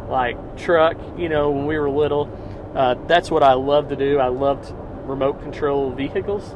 like 0.08 0.56
truck. 0.56 0.96
You 1.16 1.28
know, 1.28 1.50
when 1.50 1.66
we 1.66 1.78
were 1.78 1.90
little, 1.90 2.28
uh, 2.74 2.94
that's 3.06 3.30
what 3.30 3.42
I 3.42 3.54
loved 3.54 3.90
to 3.90 3.96
do. 3.96 4.18
I 4.18 4.28
loved 4.28 4.72
remote 5.06 5.42
control 5.42 5.92
vehicles, 5.92 6.54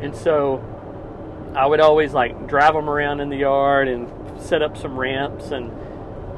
and 0.00 0.14
so 0.14 0.62
I 1.54 1.66
would 1.66 1.80
always 1.80 2.12
like 2.12 2.48
drive 2.48 2.74
them 2.74 2.88
around 2.88 3.20
in 3.20 3.28
the 3.28 3.36
yard 3.36 3.88
and 3.88 4.08
set 4.40 4.62
up 4.62 4.76
some 4.76 4.98
ramps 4.98 5.50
and 5.50 5.70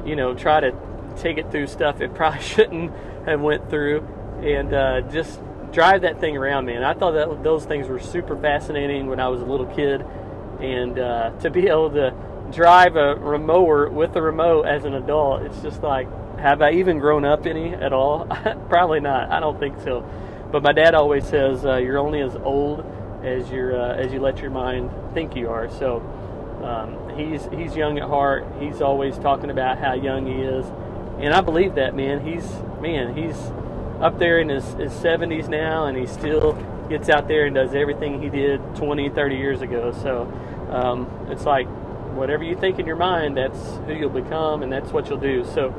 you 0.07 0.15
know 0.15 0.35
try 0.35 0.59
to 0.59 0.73
take 1.17 1.37
it 1.37 1.49
through 1.51 1.67
stuff 1.67 2.01
it 2.01 2.13
probably 2.15 2.41
shouldn't 2.41 2.91
have 3.25 3.41
went 3.41 3.69
through 3.69 4.05
and 4.43 4.73
uh, 4.73 5.01
just 5.01 5.39
drive 5.75 6.01
that 6.01 6.21
thing 6.21 6.37
around 6.37 6.65
man. 6.65 6.83
I 6.83 6.93
thought 6.93 7.11
that 7.11 7.43
those 7.43 7.65
things 7.65 7.87
were 7.87 7.99
super 7.99 8.37
fascinating 8.37 9.07
when 9.07 9.19
i 9.19 9.27
was 9.27 9.41
a 9.41 9.45
little 9.45 9.67
kid. 9.67 10.03
And 10.59 10.97
uh, 10.97 11.31
to 11.41 11.49
be 11.49 11.67
able 11.67 11.91
to 11.91 12.15
drive 12.51 12.95
a 12.95 13.15
remower 13.15 13.89
with 13.89 14.15
a 14.15 14.21
remote 14.21 14.65
as 14.65 14.85
an 14.85 14.93
adult 14.93 15.41
it's 15.41 15.59
just 15.61 15.81
like 15.81 16.07
have 16.37 16.61
i 16.61 16.71
even 16.71 16.99
grown 16.99 17.25
up 17.25 17.45
any 17.45 17.73
at 17.73 17.91
all? 17.91 18.25
Probably 18.69 19.01
not. 19.01 19.31
I 19.31 19.39
don't 19.39 19.59
think 19.59 19.81
so. 19.81 20.01
But 20.51 20.63
my 20.63 20.71
dad 20.71 20.95
always 20.95 21.27
says 21.27 21.65
uh, 21.65 21.75
you're 21.77 21.97
only 21.97 22.21
as 22.21 22.35
old 22.37 22.85
as 23.23 23.49
you 23.49 23.75
uh, 23.75 23.95
as 23.97 24.13
you 24.13 24.21
let 24.21 24.39
your 24.39 24.51
mind 24.51 24.91
think 25.13 25.35
you 25.35 25.49
are. 25.49 25.69
So 25.69 25.99
um, 26.63 27.17
he's 27.17 27.47
he's 27.51 27.75
young 27.75 27.97
at 27.99 28.07
heart. 28.07 28.45
He's 28.59 28.79
always 28.79 29.17
talking 29.17 29.49
about 29.49 29.77
how 29.77 29.93
young 29.93 30.25
he 30.25 30.41
is. 30.41 30.65
And 31.19 31.33
I 31.33 31.41
believe 31.41 31.75
that 31.75 31.95
man. 31.95 32.25
He's 32.25 32.49
man, 32.79 33.15
he's 33.15 33.35
up 34.01 34.19
there 34.19 34.39
in 34.39 34.49
his, 34.49 34.65
his 34.73 34.91
70s 34.93 35.47
now, 35.47 35.85
and 35.85 35.97
he 35.97 36.05
still 36.05 36.53
gets 36.89 37.09
out 37.09 37.27
there 37.27 37.45
and 37.45 37.55
does 37.55 37.73
everything 37.73 38.21
he 38.21 38.29
did 38.29 38.59
20, 38.75 39.09
30 39.09 39.35
years 39.35 39.61
ago. 39.61 39.91
So 40.03 40.23
um, 40.69 41.27
it's 41.29 41.45
like 41.45 41.67
whatever 42.15 42.43
you 42.43 42.55
think 42.55 42.79
in 42.79 42.85
your 42.85 42.95
mind, 42.95 43.37
that's 43.37 43.59
who 43.87 43.93
you'll 43.93 44.09
become, 44.09 44.63
and 44.63 44.71
that's 44.71 44.91
what 44.91 45.09
you'll 45.09 45.19
do. 45.19 45.45
So 45.45 45.73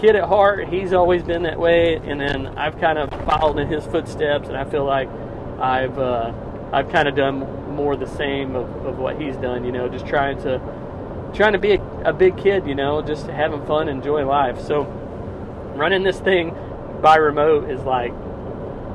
kid 0.00 0.16
at 0.16 0.24
heart, 0.24 0.68
he's 0.68 0.92
always 0.92 1.22
been 1.22 1.42
that 1.42 1.58
way, 1.58 1.96
and 1.96 2.20
then 2.20 2.46
I've 2.58 2.78
kind 2.78 2.98
of 2.98 3.10
followed 3.26 3.58
in 3.58 3.68
his 3.68 3.84
footsteps, 3.84 4.48
and 4.48 4.56
I 4.56 4.64
feel 4.64 4.84
like 4.84 5.08
I've 5.60 5.98
uh, 5.98 6.32
I've 6.72 6.90
kind 6.90 7.08
of 7.08 7.16
done 7.16 7.74
more 7.74 7.96
the 7.96 8.06
same 8.06 8.54
of, 8.54 8.68
of 8.86 8.98
what 8.98 9.20
he's 9.20 9.36
done. 9.36 9.64
You 9.64 9.72
know, 9.72 9.88
just 9.88 10.06
trying 10.06 10.40
to 10.42 10.60
trying 11.34 11.52
to 11.52 11.58
be 11.58 11.72
a, 11.72 11.82
a 12.04 12.12
big 12.12 12.36
kid, 12.36 12.66
you 12.66 12.74
know, 12.74 13.02
just 13.02 13.26
having 13.26 13.64
fun, 13.66 13.88
enjoy 13.88 14.24
life. 14.24 14.60
So 14.60 14.84
running 15.74 16.02
this 16.02 16.18
thing 16.20 16.54
by 17.02 17.16
remote 17.16 17.70
is 17.70 17.80
like 17.82 18.12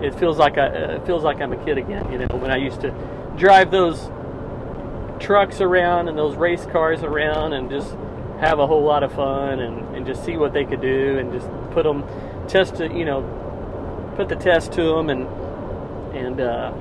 it 0.01 0.13
feels 0.15 0.37
like 0.37 0.57
I, 0.57 0.67
it 0.67 1.05
feels 1.05 1.23
like 1.23 1.41
I'm 1.41 1.53
a 1.53 1.65
kid 1.65 1.77
again. 1.77 2.11
You 2.11 2.19
know, 2.19 2.27
when 2.37 2.51
I 2.51 2.57
used 2.57 2.81
to 2.81 2.91
drive 3.37 3.71
those 3.71 4.09
trucks 5.19 5.61
around 5.61 6.09
and 6.09 6.17
those 6.17 6.35
race 6.35 6.65
cars 6.65 7.03
around 7.03 7.53
and 7.53 7.69
just 7.69 7.95
have 8.39 8.59
a 8.59 8.67
whole 8.67 8.83
lot 8.83 9.03
of 9.03 9.13
fun 9.13 9.59
and, 9.59 9.95
and 9.95 10.05
just 10.05 10.25
see 10.25 10.35
what 10.35 10.51
they 10.53 10.65
could 10.65 10.81
do 10.81 11.17
and 11.17 11.31
just 11.31 11.47
put 11.71 11.83
them 11.83 12.03
test 12.47 12.75
to 12.75 12.87
you 12.87 13.05
know 13.05 13.21
put 14.15 14.27
the 14.27 14.35
test 14.35 14.73
to 14.73 14.83
them 14.83 15.09
and 15.09 15.27
and 16.15 16.41
uh, 16.41 16.71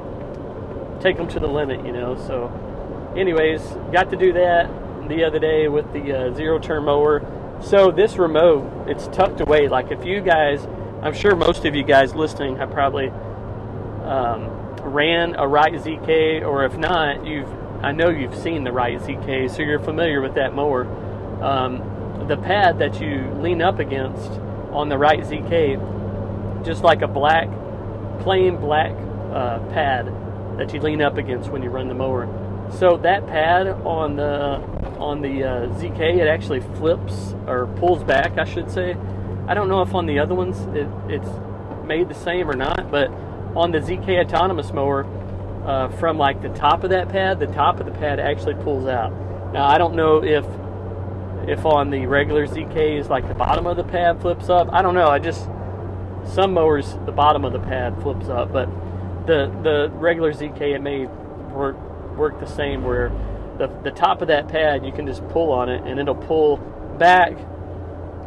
take 1.00 1.16
them 1.16 1.28
to 1.28 1.38
the 1.38 1.46
limit. 1.46 1.84
You 1.86 1.92
know, 1.92 2.16
so 2.16 3.12
anyways, 3.16 3.62
got 3.92 4.10
to 4.10 4.16
do 4.16 4.32
that 4.32 4.68
the 5.08 5.24
other 5.24 5.38
day 5.38 5.68
with 5.68 5.92
the 5.92 6.12
uh, 6.12 6.34
zero 6.34 6.58
turn 6.58 6.84
mower. 6.84 7.22
So 7.62 7.90
this 7.90 8.16
remote, 8.16 8.88
it's 8.88 9.06
tucked 9.08 9.40
away. 9.40 9.68
Like 9.68 9.90
if 9.90 10.04
you 10.04 10.20
guys, 10.20 10.66
I'm 11.02 11.14
sure 11.14 11.34
most 11.34 11.64
of 11.64 11.74
you 11.74 11.82
guys 11.82 12.14
listening 12.14 12.58
have 12.58 12.70
probably 12.70 13.08
um, 13.08 14.46
ran 14.82 15.34
a 15.34 15.48
Wright 15.48 15.72
ZK, 15.72 16.46
or 16.46 16.64
if 16.64 16.76
not, 16.76 17.26
you've 17.26 17.48
I 17.82 17.90
know 17.90 18.08
you've 18.08 18.36
seen 18.36 18.62
the 18.62 18.70
Wright 18.70 19.00
ZK, 19.00 19.50
so 19.50 19.62
you're 19.62 19.80
familiar 19.80 20.20
with 20.20 20.34
that 20.34 20.54
mower. 20.54 20.86
Um, 21.42 22.26
the 22.28 22.36
pad 22.36 22.78
that 22.78 23.00
you 23.00 23.28
lean 23.40 23.60
up 23.60 23.80
against 23.80 24.30
on 24.70 24.88
the 24.88 24.96
Wright 24.96 25.18
ZK, 25.18 26.64
just 26.64 26.84
like 26.84 27.02
a 27.02 27.08
black, 27.08 27.48
plain 28.20 28.56
black 28.58 28.92
uh, 29.32 29.58
pad 29.70 30.06
that 30.56 30.72
you 30.72 30.80
lean 30.80 31.02
up 31.02 31.16
against 31.16 31.50
when 31.50 31.64
you 31.64 31.70
run 31.70 31.88
the 31.88 31.94
mower. 31.94 32.28
So 32.78 32.96
that 32.98 33.26
pad 33.26 33.66
on 33.66 34.14
the 34.14 34.62
on 35.00 35.20
the 35.20 35.42
uh, 35.42 35.66
ZK, 35.80 36.18
it 36.18 36.28
actually 36.28 36.60
flips 36.60 37.34
or 37.48 37.66
pulls 37.78 38.04
back, 38.04 38.38
I 38.38 38.44
should 38.44 38.70
say. 38.70 38.96
I 39.52 39.54
don't 39.54 39.68
know 39.68 39.82
if 39.82 39.94
on 39.94 40.06
the 40.06 40.18
other 40.18 40.34
ones 40.34 40.58
it, 40.74 40.88
it's 41.12 41.28
made 41.86 42.08
the 42.08 42.14
same 42.14 42.48
or 42.48 42.54
not, 42.54 42.90
but 42.90 43.10
on 43.54 43.70
the 43.70 43.80
ZK 43.80 44.24
autonomous 44.24 44.72
mower, 44.72 45.04
uh, 45.66 45.90
from 45.98 46.16
like 46.16 46.40
the 46.40 46.48
top 46.48 46.84
of 46.84 46.88
that 46.88 47.10
pad, 47.10 47.38
the 47.38 47.48
top 47.48 47.78
of 47.78 47.84
the 47.84 47.92
pad 47.92 48.18
actually 48.18 48.54
pulls 48.54 48.86
out. 48.86 49.12
Now 49.52 49.66
I 49.66 49.76
don't 49.76 49.94
know 49.94 50.24
if 50.24 50.46
if 51.46 51.66
on 51.66 51.90
the 51.90 52.06
regular 52.06 52.46
ZK 52.46 52.98
is 52.98 53.10
like 53.10 53.28
the 53.28 53.34
bottom 53.34 53.66
of 53.66 53.76
the 53.76 53.84
pad 53.84 54.22
flips 54.22 54.48
up. 54.48 54.70
I 54.72 54.80
don't 54.80 54.94
know. 54.94 55.08
I 55.08 55.18
just 55.18 55.46
some 56.24 56.54
mowers 56.54 56.96
the 57.04 57.12
bottom 57.12 57.44
of 57.44 57.52
the 57.52 57.60
pad 57.60 58.00
flips 58.00 58.30
up, 58.30 58.54
but 58.54 58.70
the 59.26 59.54
the 59.62 59.90
regular 59.92 60.32
ZK 60.32 60.62
it 60.62 60.80
may 60.80 61.04
work 61.52 61.76
work 62.16 62.40
the 62.40 62.46
same 62.46 62.84
where 62.84 63.10
the, 63.58 63.66
the 63.84 63.90
top 63.90 64.22
of 64.22 64.28
that 64.28 64.48
pad, 64.48 64.86
you 64.86 64.92
can 64.92 65.06
just 65.06 65.28
pull 65.28 65.52
on 65.52 65.68
it 65.68 65.82
and 65.84 66.00
it'll 66.00 66.14
pull 66.14 66.56
back 66.98 67.36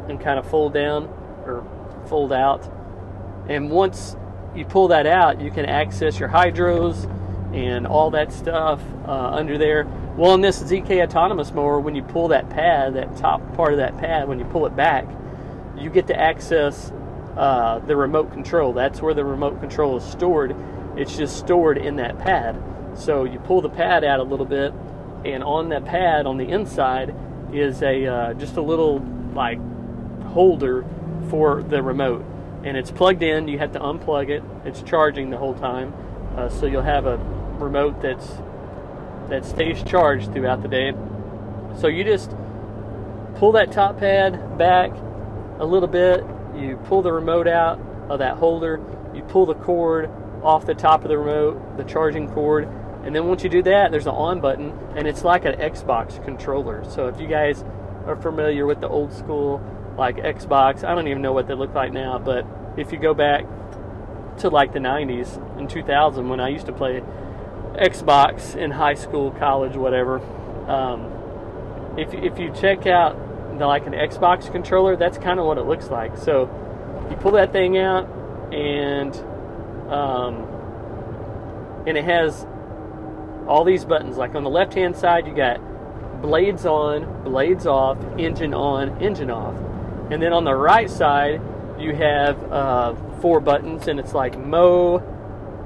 and 0.08 0.22
kind 0.22 0.38
of 0.38 0.48
fold 0.48 0.72
down 0.72 1.10
or 1.46 1.66
fold 2.08 2.34
out. 2.34 2.70
And 3.48 3.70
once 3.70 4.16
you 4.56 4.66
pull 4.66 4.88
that 4.90 5.06
out, 5.06 5.42
you 5.42 5.52
can 5.52 5.66
access 5.66 6.20
your 6.20 6.30
hydros 6.30 7.12
and 7.54 7.86
all 7.88 8.12
that 8.12 8.32
stuff 8.32 8.82
uh, 9.08 9.12
under 9.12 9.58
there. 9.58 9.86
Well, 10.18 10.34
in 10.34 10.42
this 10.42 10.62
ZK 10.62 11.04
autonomous 11.04 11.52
mower, 11.52 11.80
when 11.80 11.96
you 11.96 12.04
pull 12.04 12.30
that 12.30 12.50
pad, 12.50 12.96
that 12.96 13.16
top 13.18 13.56
part 13.56 13.74
of 13.74 13.78
that 13.80 13.98
pad, 13.98 14.28
when 14.28 14.40
you 14.40 14.46
pull 14.46 14.66
it 14.66 14.76
back, 14.76 15.06
you 15.78 15.90
get 15.90 16.08
to 16.08 16.20
access 16.20 16.92
uh, 17.36 17.80
the 17.80 17.96
remote 17.96 18.32
control. 18.32 18.74
That's 18.74 19.02
where 19.02 19.14
the 19.14 19.26
remote 19.26 19.60
control 19.60 19.98
is 19.98 20.04
stored. 20.04 20.56
It's 20.96 21.18
just 21.18 21.38
stored 21.38 21.78
in 21.78 21.98
that 21.98 22.18
pad. 22.20 22.62
So 22.96 23.26
you 23.26 23.40
pull 23.40 23.62
the 23.62 23.70
pad 23.70 24.06
out 24.06 24.22
a 24.22 24.24
little 24.24 24.46
bit, 24.46 24.74
and 25.26 25.44
on 25.44 25.70
that 25.70 25.84
pad 25.84 26.26
on 26.26 26.38
the 26.38 26.48
inside 26.48 27.14
is 27.52 27.82
a 27.82 28.06
uh, 28.06 28.34
just 28.36 28.56
a 28.56 28.62
little 28.62 29.00
like 29.34 29.60
holder 30.28 30.86
for 31.36 31.62
the 31.64 31.84
remote. 31.84 32.24
And 32.64 32.78
it's 32.78 32.92
plugged 32.92 33.22
in. 33.22 33.50
You 33.50 33.60
have 33.60 33.74
to 33.74 33.80
unplug 33.80 34.30
it. 34.30 34.42
It's 34.64 34.82
charging 34.82 35.32
the 35.32 35.38
whole 35.38 35.54
time. 35.54 35.94
Uh, 36.38 36.48
so 36.48 36.66
you'll 36.66 36.82
have 36.82 37.06
a 37.06 37.18
remote 37.60 38.02
that's 38.02 38.26
that 39.28 39.44
stays 39.44 39.84
charged 39.84 40.32
throughout 40.32 40.62
the 40.62 40.70
day. 40.70 40.94
So 41.82 41.88
you 41.88 42.06
just 42.06 42.32
pull 43.36 43.52
that 43.52 43.74
top 43.74 44.00
pad 44.00 44.58
back 44.58 44.92
a 45.60 45.66
little 45.66 45.90
bit. 45.90 46.24
You 46.56 46.78
pull 46.86 47.02
the 47.02 47.12
remote 47.12 47.50
out 47.50 47.82
of 48.08 48.20
that 48.20 48.38
holder. 48.38 48.80
You 49.14 49.24
pull 49.24 49.46
the 49.46 49.56
cord 49.56 50.10
off 50.42 50.66
the 50.66 50.76
top 50.76 51.04
of 51.04 51.10
the 51.10 51.18
remote 51.18 51.76
the 51.76 51.84
charging 51.84 52.30
cord. 52.30 52.64
And 53.04 53.14
then 53.14 53.28
once 53.28 53.44
you 53.44 53.50
do 53.50 53.62
that, 53.64 53.92
there's 53.92 54.08
an 54.08 54.16
on 54.16 54.40
button, 54.40 54.72
and 54.96 55.06
it's 55.06 55.26
like 55.26 55.44
an 55.44 55.56
Xbox 55.56 56.24
controller. 56.24 56.86
So 56.90 57.08
if 57.08 57.20
you 57.20 57.28
guys 57.28 57.66
are 58.06 58.16
familiar 58.16 58.66
with 58.66 58.80
the 58.80 58.88
old 58.88 59.12
school 59.12 59.62
like 59.98 60.18
Xbox, 60.18 60.84
I 60.84 60.94
don't 60.96 61.08
even 61.08 61.22
know 61.22 61.34
what 61.34 61.48
they 61.48 61.54
look 61.54 61.74
like 61.74 61.94
now, 61.94 62.20
but 62.20 62.46
if 62.78 62.92
you 62.92 62.98
go 62.98 63.14
back 63.14 63.46
to 64.40 64.50
like 64.50 64.74
the 64.74 64.80
90s 64.80 65.38
and 65.58 65.70
2000 65.70 66.28
when 66.28 66.40
I 66.40 66.50
used 66.50 66.66
to 66.66 66.74
play 66.74 67.02
Xbox 67.76 68.56
in 68.56 68.72
high 68.72 68.94
school, 68.94 69.32
college, 69.32 69.76
whatever, 69.76 70.20
um, 70.70 71.12
if 71.98 72.14
if 72.14 72.40
you 72.40 72.52
check 72.54 72.88
out 72.88 73.16
the, 73.58 73.66
like 73.66 73.86
an 73.88 73.94
Xbox 73.94 74.52
controller, 74.52 74.96
that's 74.96 75.18
kind 75.18 75.40
of 75.40 75.46
what 75.46 75.58
it 75.58 75.66
looks 75.66 75.90
like. 75.90 76.18
So 76.18 76.50
you 77.10 77.16
pull 77.18 77.32
that 77.32 77.52
thing 77.52 77.78
out, 77.78 78.06
and 78.54 79.16
um, 79.92 81.84
and 81.88 81.98
it 81.98 82.04
has 82.04 82.46
all 83.48 83.64
these 83.64 83.86
buttons. 83.86 84.18
Like 84.18 84.36
on 84.36 84.44
the 84.44 84.50
left 84.50 84.74
hand 84.74 84.96
side, 84.96 85.28
you 85.28 85.36
got 85.36 85.62
blades 86.22 86.66
on, 86.66 87.24
blades 87.24 87.66
off, 87.66 87.98
engine 88.18 88.54
on, 88.54 89.02
engine 89.02 89.30
off. 89.30 89.56
And 90.12 90.22
then 90.22 90.34
on 90.34 90.44
the 90.44 90.56
right 90.56 90.90
side, 90.90 91.42
you 91.80 91.96
have 91.96 92.52
uh, 92.52 92.96
four 93.22 93.40
buttons, 93.40 93.88
and 93.88 94.00
it's 94.00 94.14
like 94.14 94.38
mow. 94.38 94.98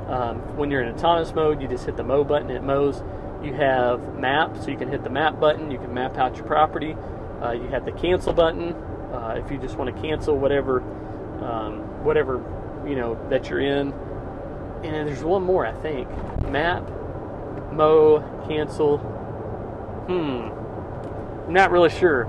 Um, 0.07 0.57
when 0.57 0.71
you're 0.71 0.81
in 0.81 0.95
autonomous 0.95 1.33
mode, 1.33 1.61
you 1.61 1.67
just 1.67 1.85
hit 1.85 1.97
the 1.97 2.03
mow 2.03 2.23
button, 2.23 2.49
it 2.49 2.63
mows. 2.63 3.03
You 3.43 3.53
have 3.53 4.15
map, 4.15 4.57
so 4.57 4.69
you 4.69 4.77
can 4.77 4.89
hit 4.89 5.03
the 5.03 5.09
map 5.09 5.39
button, 5.39 5.71
you 5.71 5.77
can 5.77 5.93
map 5.93 6.17
out 6.17 6.35
your 6.35 6.45
property. 6.45 6.95
Uh, 7.41 7.51
you 7.51 7.67
have 7.67 7.85
the 7.85 7.91
cancel 7.91 8.33
button 8.33 8.73
uh, 9.13 9.41
if 9.43 9.51
you 9.51 9.57
just 9.57 9.75
want 9.75 9.95
to 9.95 10.01
cancel 10.01 10.37
whatever, 10.37 10.81
um, 11.43 12.03
whatever 12.03 12.43
you 12.87 12.95
know 12.95 13.17
that 13.29 13.49
you're 13.49 13.61
in. 13.61 13.93
And 14.83 15.07
there's 15.07 15.23
one 15.23 15.43
more, 15.43 15.65
I 15.65 15.73
think. 15.81 16.09
Map, 16.49 16.83
mow, 17.71 18.21
cancel. 18.47 18.97
Hmm. 20.07 21.47
I'm 21.47 21.53
not 21.53 21.71
really 21.71 21.89
sure. 21.89 22.25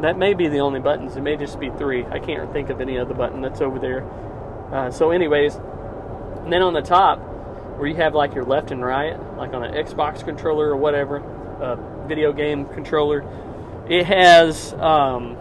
That 0.00 0.18
may 0.18 0.34
be 0.34 0.48
the 0.48 0.58
only 0.58 0.80
buttons. 0.80 1.16
It 1.16 1.22
may 1.22 1.36
just 1.36 1.58
be 1.58 1.70
three. 1.70 2.04
I 2.04 2.18
can't 2.18 2.52
think 2.52 2.68
of 2.68 2.80
any 2.80 2.98
other 2.98 3.14
button 3.14 3.40
that's 3.40 3.62
over 3.62 3.78
there. 3.78 4.04
Uh, 4.70 4.90
so, 4.90 5.10
anyways, 5.10 5.54
then 5.54 6.62
on 6.62 6.74
the 6.74 6.82
top, 6.82 7.18
where 7.78 7.88
you 7.88 7.96
have 7.96 8.14
like 8.14 8.34
your 8.34 8.44
left 8.44 8.70
and 8.70 8.84
right, 8.84 9.18
like 9.36 9.54
on 9.54 9.64
an 9.64 9.72
Xbox 9.72 10.22
controller 10.24 10.68
or 10.68 10.76
whatever, 10.76 11.16
a 11.16 12.06
video 12.06 12.32
game 12.32 12.66
controller. 12.66 13.24
It 13.88 14.04
has 14.04 14.74
um, 14.74 15.36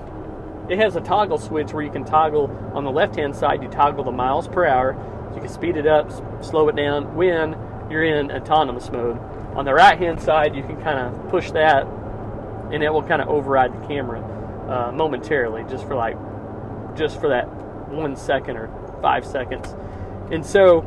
it 0.69 0.77
has 0.79 0.95
a 0.95 1.01
toggle 1.01 1.37
switch 1.37 1.73
where 1.73 1.83
you 1.83 1.91
can 1.91 2.05
toggle 2.05 2.49
on 2.73 2.85
the 2.85 2.91
left 2.91 3.15
hand 3.15 3.35
side. 3.35 3.61
You 3.61 3.69
toggle 3.69 4.05
the 4.05 4.11
miles 4.11 4.47
per 4.47 4.65
hour. 4.65 4.95
You 5.33 5.41
can 5.41 5.49
speed 5.49 5.75
it 5.75 5.87
up, 5.87 6.11
slow 6.41 6.69
it 6.69 6.77
down 6.77 7.15
when 7.15 7.57
you're 7.89 8.05
in 8.05 8.31
autonomous 8.31 8.89
mode. 8.89 9.17
On 9.55 9.65
the 9.65 9.73
right 9.73 9.97
hand 9.97 10.21
side, 10.21 10.55
you 10.55 10.63
can 10.63 10.81
kind 10.81 10.99
of 10.99 11.29
push 11.29 11.51
that, 11.51 11.85
and 12.71 12.81
it 12.83 12.91
will 12.91 13.03
kind 13.03 13.21
of 13.21 13.27
override 13.27 13.73
the 13.73 13.87
camera 13.87 14.21
uh, 14.67 14.91
momentarily, 14.91 15.63
just 15.69 15.87
for 15.87 15.95
like 15.95 16.17
just 16.95 17.19
for 17.19 17.29
that 17.29 17.45
one 17.89 18.15
second 18.15 18.57
or 18.57 18.69
five 19.01 19.25
seconds. 19.25 19.75
And 20.31 20.45
so 20.45 20.83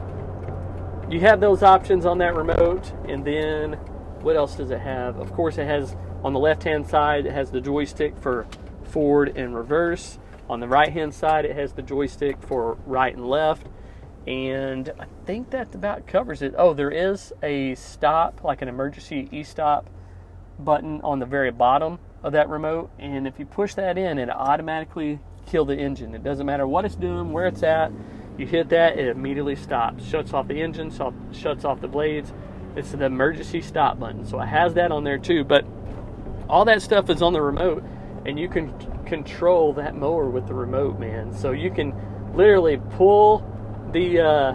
you 1.10 1.20
have 1.20 1.40
those 1.40 1.62
options 1.62 2.04
on 2.04 2.18
that 2.18 2.34
remote, 2.34 2.92
and 3.06 3.24
then 3.24 3.74
what 4.20 4.36
else 4.36 4.56
does 4.56 4.70
it 4.70 4.80
have? 4.80 5.18
Of 5.18 5.32
course, 5.32 5.58
it 5.58 5.66
has 5.66 5.96
on 6.24 6.32
the 6.32 6.40
left 6.40 6.64
hand 6.64 6.86
side, 6.86 7.26
it 7.26 7.32
has 7.32 7.50
the 7.50 7.60
joystick 7.60 8.18
for 8.18 8.46
forward 8.82 9.36
and 9.36 9.54
reverse. 9.54 10.18
On 10.50 10.60
the 10.60 10.68
right 10.68 10.92
hand 10.92 11.14
side, 11.14 11.44
it 11.44 11.54
has 11.54 11.72
the 11.72 11.82
joystick 11.82 12.42
for 12.42 12.76
right 12.86 13.14
and 13.14 13.26
left. 13.26 13.66
And 14.26 14.90
I 14.98 15.06
think 15.24 15.50
that 15.50 15.74
about 15.74 16.06
covers 16.06 16.42
it. 16.42 16.54
Oh, 16.58 16.74
there 16.74 16.90
is 16.90 17.32
a 17.42 17.74
stop, 17.76 18.42
like 18.42 18.60
an 18.60 18.68
emergency 18.68 19.28
e 19.30 19.42
stop 19.42 19.88
button 20.58 21.00
on 21.02 21.20
the 21.20 21.26
very 21.26 21.50
bottom 21.50 21.98
of 22.22 22.32
that 22.32 22.48
remote. 22.48 22.90
And 22.98 23.26
if 23.26 23.38
you 23.38 23.46
push 23.46 23.74
that 23.74 23.96
in, 23.98 24.18
it 24.18 24.28
automatically 24.30 25.20
kill 25.46 25.64
the 25.64 25.76
engine. 25.76 26.14
It 26.14 26.22
doesn't 26.22 26.46
matter 26.46 26.66
what 26.66 26.84
it's 26.84 26.96
doing, 26.96 27.32
where 27.32 27.46
it's 27.46 27.62
at. 27.62 27.92
You 28.36 28.46
hit 28.46 28.68
that, 28.68 28.98
it 28.98 29.08
immediately 29.08 29.56
stops, 29.56 30.04
shuts 30.04 30.32
off 30.32 30.46
the 30.46 30.60
engine, 30.60 30.92
shuts 31.32 31.64
off 31.64 31.80
the 31.80 31.88
blades. 31.88 32.32
It's 32.76 32.94
an 32.94 33.02
emergency 33.02 33.60
stop 33.60 33.98
button. 33.98 34.24
So 34.24 34.40
it 34.40 34.46
has 34.46 34.74
that 34.74 34.92
on 34.92 35.04
there 35.04 35.18
too. 35.18 35.42
But 35.42 35.64
all 36.48 36.64
that 36.66 36.82
stuff 36.82 37.10
is 37.10 37.20
on 37.22 37.32
the 37.32 37.42
remote, 37.42 37.82
and 38.26 38.38
you 38.38 38.48
can 38.48 38.72
control 39.04 39.72
that 39.74 39.96
mower 39.96 40.28
with 40.28 40.46
the 40.46 40.54
remote, 40.54 41.00
man. 41.00 41.32
So 41.32 41.50
you 41.50 41.70
can 41.70 41.92
literally 42.34 42.78
pull 42.90 43.44
the 43.92 44.20
uh, 44.20 44.54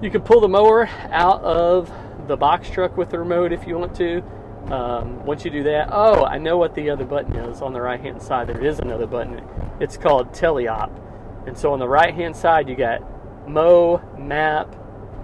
you 0.00 0.10
can 0.10 0.20
pull 0.22 0.40
the 0.40 0.48
mower 0.48 0.88
out 1.10 1.42
of 1.42 1.92
the 2.28 2.36
box 2.36 2.70
truck 2.70 2.96
with 2.96 3.10
the 3.10 3.18
remote 3.18 3.52
if 3.52 3.66
you 3.66 3.76
want 3.78 3.96
to. 3.96 4.22
Um, 4.70 5.24
once 5.24 5.44
you 5.44 5.50
do 5.50 5.62
that, 5.64 5.88
oh, 5.90 6.24
I 6.24 6.38
know 6.38 6.56
what 6.56 6.74
the 6.74 6.90
other 6.90 7.04
button 7.04 7.36
is 7.36 7.60
on 7.60 7.72
the 7.72 7.80
right 7.80 8.00
hand 8.00 8.22
side. 8.22 8.46
There 8.46 8.64
is 8.64 8.78
another 8.78 9.06
button. 9.06 9.42
It's 9.80 9.96
called 9.96 10.32
Teleop. 10.32 10.98
And 11.46 11.58
so 11.58 11.72
on 11.72 11.78
the 11.78 11.88
right 11.88 12.14
hand 12.14 12.36
side, 12.36 12.68
you 12.68 12.76
got 12.76 13.02
mow, 13.48 14.00
map, 14.18 14.76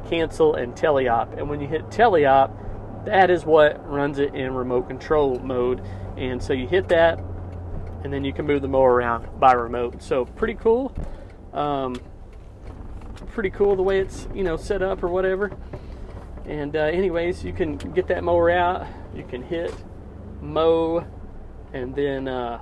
cancel, 0.09 0.55
and 0.57 0.75
teleop. 0.75 1.39
And 1.39 1.49
when 1.49 1.61
you 1.61 1.69
hit 1.69 1.89
teleop, 1.91 3.05
that 3.05 3.31
is 3.31 3.45
what 3.45 3.89
runs 3.89 4.19
it 4.19 4.35
in 4.35 4.53
remote 4.55 4.89
control 4.89 5.39
mode. 5.39 5.83
And 6.17 6.43
so 6.43 6.53
you 6.53 6.67
hit 6.67 6.89
that, 6.89 7.21
and 8.03 8.13
then 8.13 8.25
you 8.25 8.33
can 8.33 8.47
move 8.47 8.63
the 8.63 8.69
mower 8.69 8.93
around 8.93 9.29
by 9.39 9.53
remote. 9.53 10.03
So 10.03 10.25
pretty 10.25 10.55
cool. 10.55 10.95
Um, 11.53 11.97
pretty 13.33 13.51
cool 13.51 13.77
the 13.77 13.83
way 13.83 14.01
it's 14.01 14.29
you 14.35 14.43
know 14.43 14.57
set 14.57 14.83
up 14.83 15.03
or 15.03 15.09
whatever. 15.09 15.53
And 16.45 16.75
uh, 16.75 16.81
anyways, 16.81 17.45
you 17.45 17.53
can 17.53 17.77
get 17.77 18.09
that 18.09 18.25
mower 18.25 18.51
out. 18.51 18.87
You 19.19 19.25
can 19.25 19.43
hit 19.43 19.75
mow, 20.41 21.05
and 21.73 21.93
then 21.95 22.29
uh, 22.29 22.61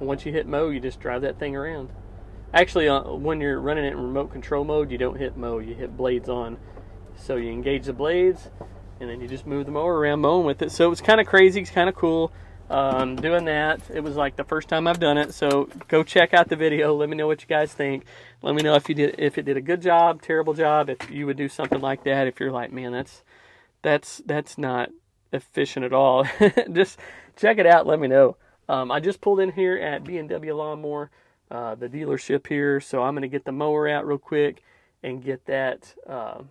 once 0.00 0.26
you 0.26 0.32
hit 0.32 0.48
mow, 0.48 0.70
you 0.70 0.80
just 0.80 0.98
drive 0.98 1.22
that 1.22 1.38
thing 1.38 1.54
around. 1.54 1.90
Actually, 2.52 2.88
uh, 2.88 3.02
when 3.12 3.40
you're 3.40 3.60
running 3.60 3.84
it 3.84 3.92
in 3.92 4.00
remote 4.00 4.32
control 4.32 4.64
mode, 4.64 4.90
you 4.90 4.98
don't 4.98 5.16
hit 5.16 5.36
mow, 5.36 5.60
you 5.60 5.74
hit 5.74 5.96
blades 5.96 6.28
on. 6.28 6.58
So 7.16 7.36
you 7.36 7.52
engage 7.52 7.86
the 7.86 7.92
blades, 7.92 8.50
and 9.00 9.08
then 9.08 9.20
you 9.20 9.28
just 9.28 9.46
move 9.46 9.66
the 9.66 9.72
mower 9.72 9.96
around 9.96 10.20
mowing 10.20 10.44
with 10.44 10.60
it. 10.62 10.72
So 10.72 10.90
it's 10.90 11.00
kind 11.00 11.20
of 11.20 11.28
crazy, 11.28 11.60
it's 11.60 11.70
kind 11.70 11.88
of 11.88 11.94
cool. 11.94 12.32
Um, 12.68 13.14
doing 13.14 13.44
that, 13.44 13.80
it 13.94 14.00
was 14.00 14.16
like 14.16 14.34
the 14.34 14.42
first 14.42 14.68
time 14.68 14.88
I've 14.88 14.98
done 14.98 15.16
it. 15.16 15.32
So 15.32 15.68
go 15.86 16.02
check 16.02 16.34
out 16.34 16.48
the 16.48 16.56
video. 16.56 16.92
Let 16.92 17.08
me 17.08 17.16
know 17.16 17.28
what 17.28 17.40
you 17.40 17.46
guys 17.46 17.72
think. 17.72 18.04
Let 18.42 18.56
me 18.56 18.62
know 18.62 18.74
if 18.74 18.88
you 18.88 18.96
did 18.96 19.14
if 19.18 19.38
it 19.38 19.44
did 19.44 19.56
a 19.56 19.60
good 19.60 19.80
job, 19.80 20.22
terrible 20.22 20.54
job. 20.54 20.90
If 20.90 21.08
you 21.08 21.26
would 21.26 21.36
do 21.36 21.48
something 21.48 21.80
like 21.80 22.02
that. 22.02 22.26
If 22.26 22.40
you're 22.40 22.50
like, 22.50 22.72
man, 22.72 22.90
that's 22.90 23.22
that's 23.86 24.20
that's 24.26 24.58
not 24.58 24.90
efficient 25.32 25.84
at 25.84 25.92
all. 25.92 26.26
just 26.72 26.98
check 27.36 27.58
it 27.58 27.66
out. 27.66 27.86
Let 27.86 28.00
me 28.00 28.08
know. 28.08 28.36
Um, 28.68 28.90
I 28.90 28.98
just 28.98 29.20
pulled 29.20 29.38
in 29.38 29.52
here 29.52 29.76
at 29.76 30.02
B&W 30.02 30.54
Lawnmower, 30.56 31.08
uh, 31.52 31.76
the 31.76 31.88
dealership 31.88 32.48
here, 32.48 32.80
so 32.80 33.04
I'm 33.04 33.14
going 33.14 33.22
to 33.22 33.28
get 33.28 33.44
the 33.44 33.52
mower 33.52 33.88
out 33.88 34.04
real 34.04 34.18
quick 34.18 34.60
and 35.04 35.22
get 35.22 35.46
that 35.46 35.94
uh, 36.04 36.42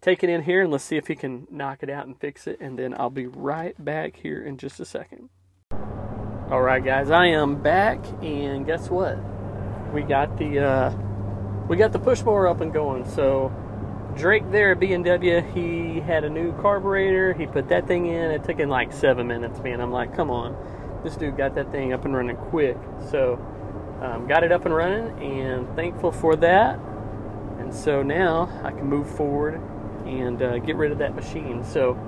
taken 0.00 0.30
in 0.30 0.44
here, 0.44 0.62
and 0.62 0.70
let's 0.70 0.84
see 0.84 0.96
if 0.96 1.08
he 1.08 1.16
can 1.16 1.48
knock 1.50 1.82
it 1.82 1.90
out 1.90 2.06
and 2.06 2.16
fix 2.16 2.46
it, 2.46 2.60
and 2.60 2.78
then 2.78 2.94
I'll 2.96 3.10
be 3.10 3.26
right 3.26 3.74
back 3.84 4.14
here 4.14 4.40
in 4.40 4.58
just 4.58 4.78
a 4.78 4.84
second. 4.84 5.28
All 5.72 6.62
right, 6.62 6.84
guys, 6.84 7.10
I 7.10 7.26
am 7.26 7.60
back, 7.60 7.98
and 8.22 8.64
guess 8.64 8.88
what? 8.88 9.18
We 9.92 10.02
got 10.02 10.38
the 10.38 10.60
uh, 10.60 10.96
we 11.68 11.76
got 11.76 11.90
the 11.90 11.98
push 11.98 12.22
mower 12.22 12.46
up 12.46 12.60
and 12.60 12.72
going. 12.72 13.08
So 13.10 13.52
Drake 14.20 14.50
there 14.50 14.72
at 14.72 14.80
B&W, 14.80 15.40
he 15.54 15.98
had 16.00 16.24
a 16.24 16.28
new 16.28 16.52
carburetor. 16.60 17.32
He 17.32 17.46
put 17.46 17.70
that 17.70 17.86
thing 17.86 18.04
in. 18.04 18.30
It 18.30 18.44
took 18.44 18.58
him 18.58 18.68
like 18.68 18.92
seven 18.92 19.26
minutes, 19.26 19.60
man. 19.60 19.80
I'm 19.80 19.90
like, 19.90 20.14
come 20.14 20.30
on. 20.30 20.54
This 21.02 21.16
dude 21.16 21.38
got 21.38 21.54
that 21.54 21.72
thing 21.72 21.94
up 21.94 22.04
and 22.04 22.14
running 22.14 22.36
quick. 22.36 22.76
So, 23.10 23.34
um, 24.02 24.28
got 24.28 24.44
it 24.44 24.52
up 24.52 24.66
and 24.66 24.74
running 24.74 25.18
and 25.22 25.74
thankful 25.74 26.12
for 26.12 26.36
that. 26.36 26.78
And 27.60 27.74
so 27.74 28.02
now 28.02 28.60
I 28.62 28.72
can 28.72 28.86
move 28.86 29.08
forward 29.08 29.54
and 30.04 30.42
uh, 30.42 30.58
get 30.58 30.76
rid 30.76 30.92
of 30.92 30.98
that 30.98 31.14
machine. 31.14 31.64
So, 31.64 31.98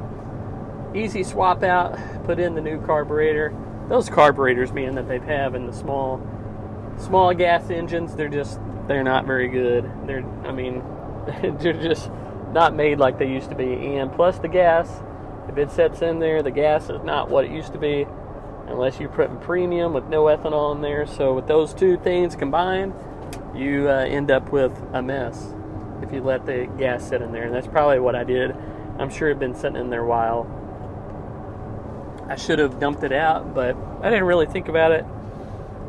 easy 0.94 1.22
swap 1.22 1.62
out, 1.62 1.98
put 2.25 2.38
in 2.38 2.55
the 2.55 2.61
new 2.61 2.79
carburetor. 2.85 3.57
Those 3.88 4.11
carburetors, 4.11 4.70
man, 4.70 4.96
that 4.96 5.09
they 5.09 5.18
have 5.20 5.55
in 5.55 5.66
the 5.66 5.72
small, 5.72 6.20
small 6.98 7.33
gas 7.33 7.70
engines, 7.70 8.14
they're 8.14 8.29
just, 8.29 8.61
they're 8.87 9.03
not 9.03 9.25
very 9.25 9.48
good. 9.48 9.90
They're, 10.07 10.25
I 10.44 10.53
mean, 10.53 10.83
they're 11.61 11.72
just 11.72 12.11
not 12.52 12.74
made 12.74 12.98
like 12.98 13.18
they 13.18 13.28
used 13.28 13.50
to 13.50 13.56
be. 13.56 13.96
And 13.96 14.12
plus 14.12 14.38
the 14.38 14.48
gas, 14.48 15.02
if 15.48 15.56
it 15.58 15.70
sets 15.70 16.02
in 16.02 16.18
there, 16.18 16.42
the 16.42 16.50
gas 16.50 16.88
is 16.90 17.02
not 17.02 17.30
what 17.30 17.44
it 17.44 17.50
used 17.50 17.72
to 17.72 17.78
be 17.78 18.06
unless 18.68 19.00
you're 19.00 19.08
putting 19.08 19.38
premium 19.38 19.92
with 19.92 20.04
no 20.06 20.24
ethanol 20.24 20.74
in 20.74 20.82
there. 20.82 21.06
So 21.06 21.35
with 21.35 21.46
those 21.46 21.74
two 21.74 21.96
things 21.98 22.37
combined, 22.37 22.94
you 23.54 23.88
uh, 23.88 24.04
end 24.04 24.30
up 24.30 24.50
with 24.50 24.72
a 24.92 25.02
mess 25.02 25.54
if 26.02 26.12
you 26.12 26.22
let 26.22 26.46
the 26.46 26.68
gas 26.78 27.08
sit 27.08 27.22
in 27.22 27.32
there. 27.32 27.44
And 27.44 27.54
that's 27.54 27.66
probably 27.66 28.00
what 28.00 28.14
I 28.14 28.24
did. 28.24 28.54
I'm 28.98 29.11
sure 29.11 29.28
it 29.28 29.32
had 29.32 29.40
been 29.40 29.54
sitting 29.54 29.76
in 29.76 29.90
there 29.90 30.02
a 30.02 30.06
while. 30.06 30.46
I 32.28 32.37
should 32.37 32.58
have 32.58 32.78
dumped 32.78 33.02
it 33.02 33.12
out, 33.12 33.54
but 33.54 33.76
I 34.00 34.08
didn't 34.11 34.24
really 34.24 34.46
think 34.46 34.68
about 34.68 34.92
it. 34.92 35.04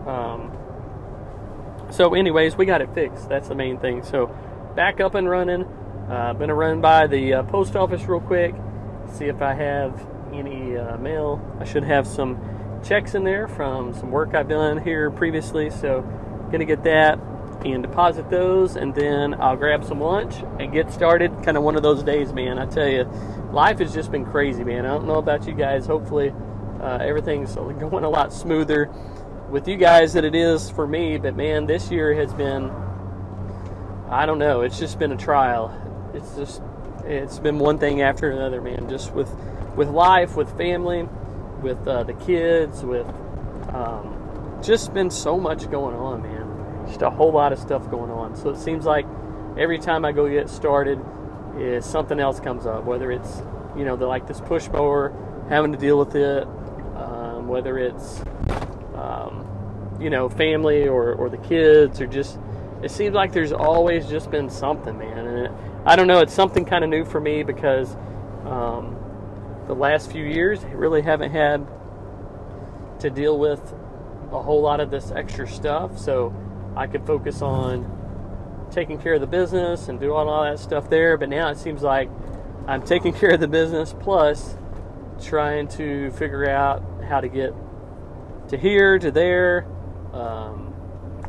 Um, 0.08 0.52
so, 1.90 2.16
anyways, 2.16 2.58
we 2.58 2.66
got 2.66 2.82
it 2.82 2.94
fixed. 2.94 3.30
That's 3.30 3.48
the 3.48 3.56
main 3.56 3.78
thing. 3.78 4.04
So, 4.04 4.36
back 4.76 5.00
up 5.00 5.16
and 5.16 5.30
running. 5.30 5.64
Uh, 6.10 6.34
gonna 6.34 6.56
run 6.56 6.82
by 6.82 7.08
the 7.08 7.36
uh, 7.36 7.44
post 7.44 7.76
office 7.76 8.04
real 8.06 8.20
quick, 8.20 8.54
see 9.14 9.26
if 9.26 9.42
I 9.42 9.54
have 9.54 10.06
any 10.34 10.78
uh, 10.78 10.98
mail. 10.98 11.42
I 11.60 11.66
should 11.66 11.84
have 11.84 12.06
some 12.06 12.40
checks 12.84 13.16
in 13.16 13.24
there 13.24 13.48
from 13.48 13.94
some 13.94 14.12
work 14.12 14.36
I've 14.36 14.50
done 14.50 14.84
here 14.84 15.10
previously, 15.12 15.70
so 15.70 16.02
gonna 16.52 16.66
get 16.66 16.84
that 16.84 17.20
and 17.64 17.82
deposit 17.82 18.30
those, 18.30 18.76
and 18.76 18.94
then 18.94 19.36
I'll 19.40 19.56
grab 19.56 19.86
some 19.86 20.02
lunch 20.02 20.36
and 20.60 20.74
get 20.74 20.92
started. 20.92 21.32
Kind 21.44 21.56
of 21.56 21.64
one 21.64 21.78
of 21.78 21.84
those 21.84 22.04
days, 22.04 22.34
man. 22.34 22.60
I 22.60 22.66
tell 22.66 22.88
you, 22.88 23.04
life 23.52 23.80
has 23.80 23.94
just 23.94 24.12
been 24.12 24.26
crazy, 24.26 24.64
man. 24.64 24.86
I 24.86 24.90
don't 24.90 25.08
know 25.08 25.16
about 25.16 25.48
you 25.48 25.54
guys. 25.54 25.86
Hopefully, 25.86 26.34
uh, 26.82 26.98
everything's 27.02 27.56
going 27.56 28.04
a 28.04 28.10
lot 28.10 28.34
smoother 28.34 28.92
with 29.50 29.68
you 29.68 29.78
guys 29.78 30.14
than 30.14 30.26
it 30.26 30.36
is 30.36 30.70
for 30.70 30.86
me. 30.86 31.18
But 31.18 31.38
man, 31.38 31.66
this 31.66 31.90
year 31.90 32.14
has 32.16 32.34
been 32.34 32.70
I 34.14 34.28
don't 34.28 34.38
know. 34.38 34.62
It's 34.62 34.78
just 34.78 35.00
been 35.00 35.12
a 35.12 35.18
trial. 35.18 35.74
It's 36.14 36.36
just 36.36 36.62
it's 37.04 37.40
been 37.40 37.58
one 37.58 37.80
thing 37.80 38.04
after 38.04 38.30
another, 38.30 38.62
man. 38.62 38.88
Just 38.88 39.12
with 39.12 39.28
with 39.76 39.90
life, 39.90 40.36
with 40.36 40.56
family, 40.56 41.10
with 41.64 41.88
uh, 41.88 42.04
the 42.04 42.14
kids, 42.14 42.84
with 42.84 43.08
um, 43.74 44.60
just 44.62 44.94
been 44.94 45.10
so 45.10 45.40
much 45.40 45.70
going 45.72 45.96
on, 45.96 46.22
man. 46.22 46.86
Just 46.86 47.02
a 47.02 47.10
whole 47.10 47.32
lot 47.32 47.54
of 47.54 47.58
stuff 47.58 47.90
going 47.90 48.12
on. 48.12 48.36
So 48.36 48.52
it 48.52 48.58
seems 48.58 48.86
like 48.86 49.08
every 49.58 49.80
time 49.80 50.06
I 50.06 50.12
go 50.12 50.30
get 50.30 50.48
started, 50.48 51.04
is 51.58 51.84
something 51.84 52.20
else 52.20 52.40
comes 52.40 52.68
up. 52.68 52.84
Whether 52.84 53.12
it's 53.12 53.42
you 53.76 53.84
know 53.84 53.96
the 53.96 54.06
like 54.06 54.28
this 54.28 54.42
push 54.42 54.70
mower, 54.70 55.12
having 55.50 55.72
to 55.72 55.78
deal 55.80 55.98
with 55.98 56.14
it, 56.14 56.44
um, 56.96 57.48
whether 57.48 57.80
it's 57.80 58.22
um, 58.94 59.98
you 60.00 60.12
know 60.12 60.30
family 60.30 60.88
or 60.88 61.14
or 61.14 61.30
the 61.30 61.38
kids 61.38 62.00
or 62.00 62.06
just 62.06 62.38
it 62.84 62.92
seems 62.92 63.16
like 63.16 63.32
there's 63.32 63.54
always 63.54 64.08
just 64.08 64.30
been 64.30 64.50
something, 64.50 64.98
man. 64.98 65.26
And 65.26 65.46
it, 65.46 65.52
I 65.86 65.96
don't 65.96 66.08
know, 66.08 66.20
it's 66.20 66.34
something 66.34 66.66
kind 66.66 66.84
of 66.84 66.90
new 66.90 67.06
for 67.06 67.20
me 67.20 67.44
because 67.44 67.96
um, 68.46 68.98
the 69.68 69.74
last 69.74 70.12
few 70.12 70.26
years 70.26 70.64
I 70.64 70.72
really 70.72 71.02
haven't 71.02 71.32
had 71.32 71.66
to 73.00 73.10
deal 73.10 73.40
with 73.40 73.74
a 74.32 74.42
whole 74.42 74.62
lot 74.62 74.80
of 74.80 74.92
this 74.92 75.12
extra 75.12 75.48
stuff. 75.48 75.98
So 75.98 76.36
I 76.76 76.88
could 76.88 77.06
focus 77.06 77.42
on 77.42 77.90
taking 78.72 78.98
care 78.98 79.14
of 79.14 79.22
the 79.22 79.28
business 79.28 79.88
and 79.88 80.00
doing 80.00 80.28
all 80.28 80.44
that 80.44 80.60
stuff 80.60 80.90
there. 80.90 81.18
But 81.18 81.30
now 81.30 81.50
it 81.50 81.58
seems 81.58 81.84
like 81.84 82.10
I'm 82.68 82.82
taking 82.82 83.14
care 83.20 83.32
of 83.32 83.40
the 83.40 83.48
business 83.48 83.96
plus 83.98 84.58
trying 85.22 85.68
to 85.70 86.12
figure 86.12 86.50
out 86.50 86.84
how 87.08 87.22
to 87.22 87.30
get 87.30 87.54
to 88.50 88.58
here 88.58 89.00
to 89.00 89.12
there, 89.12 89.66
um, 90.12 90.63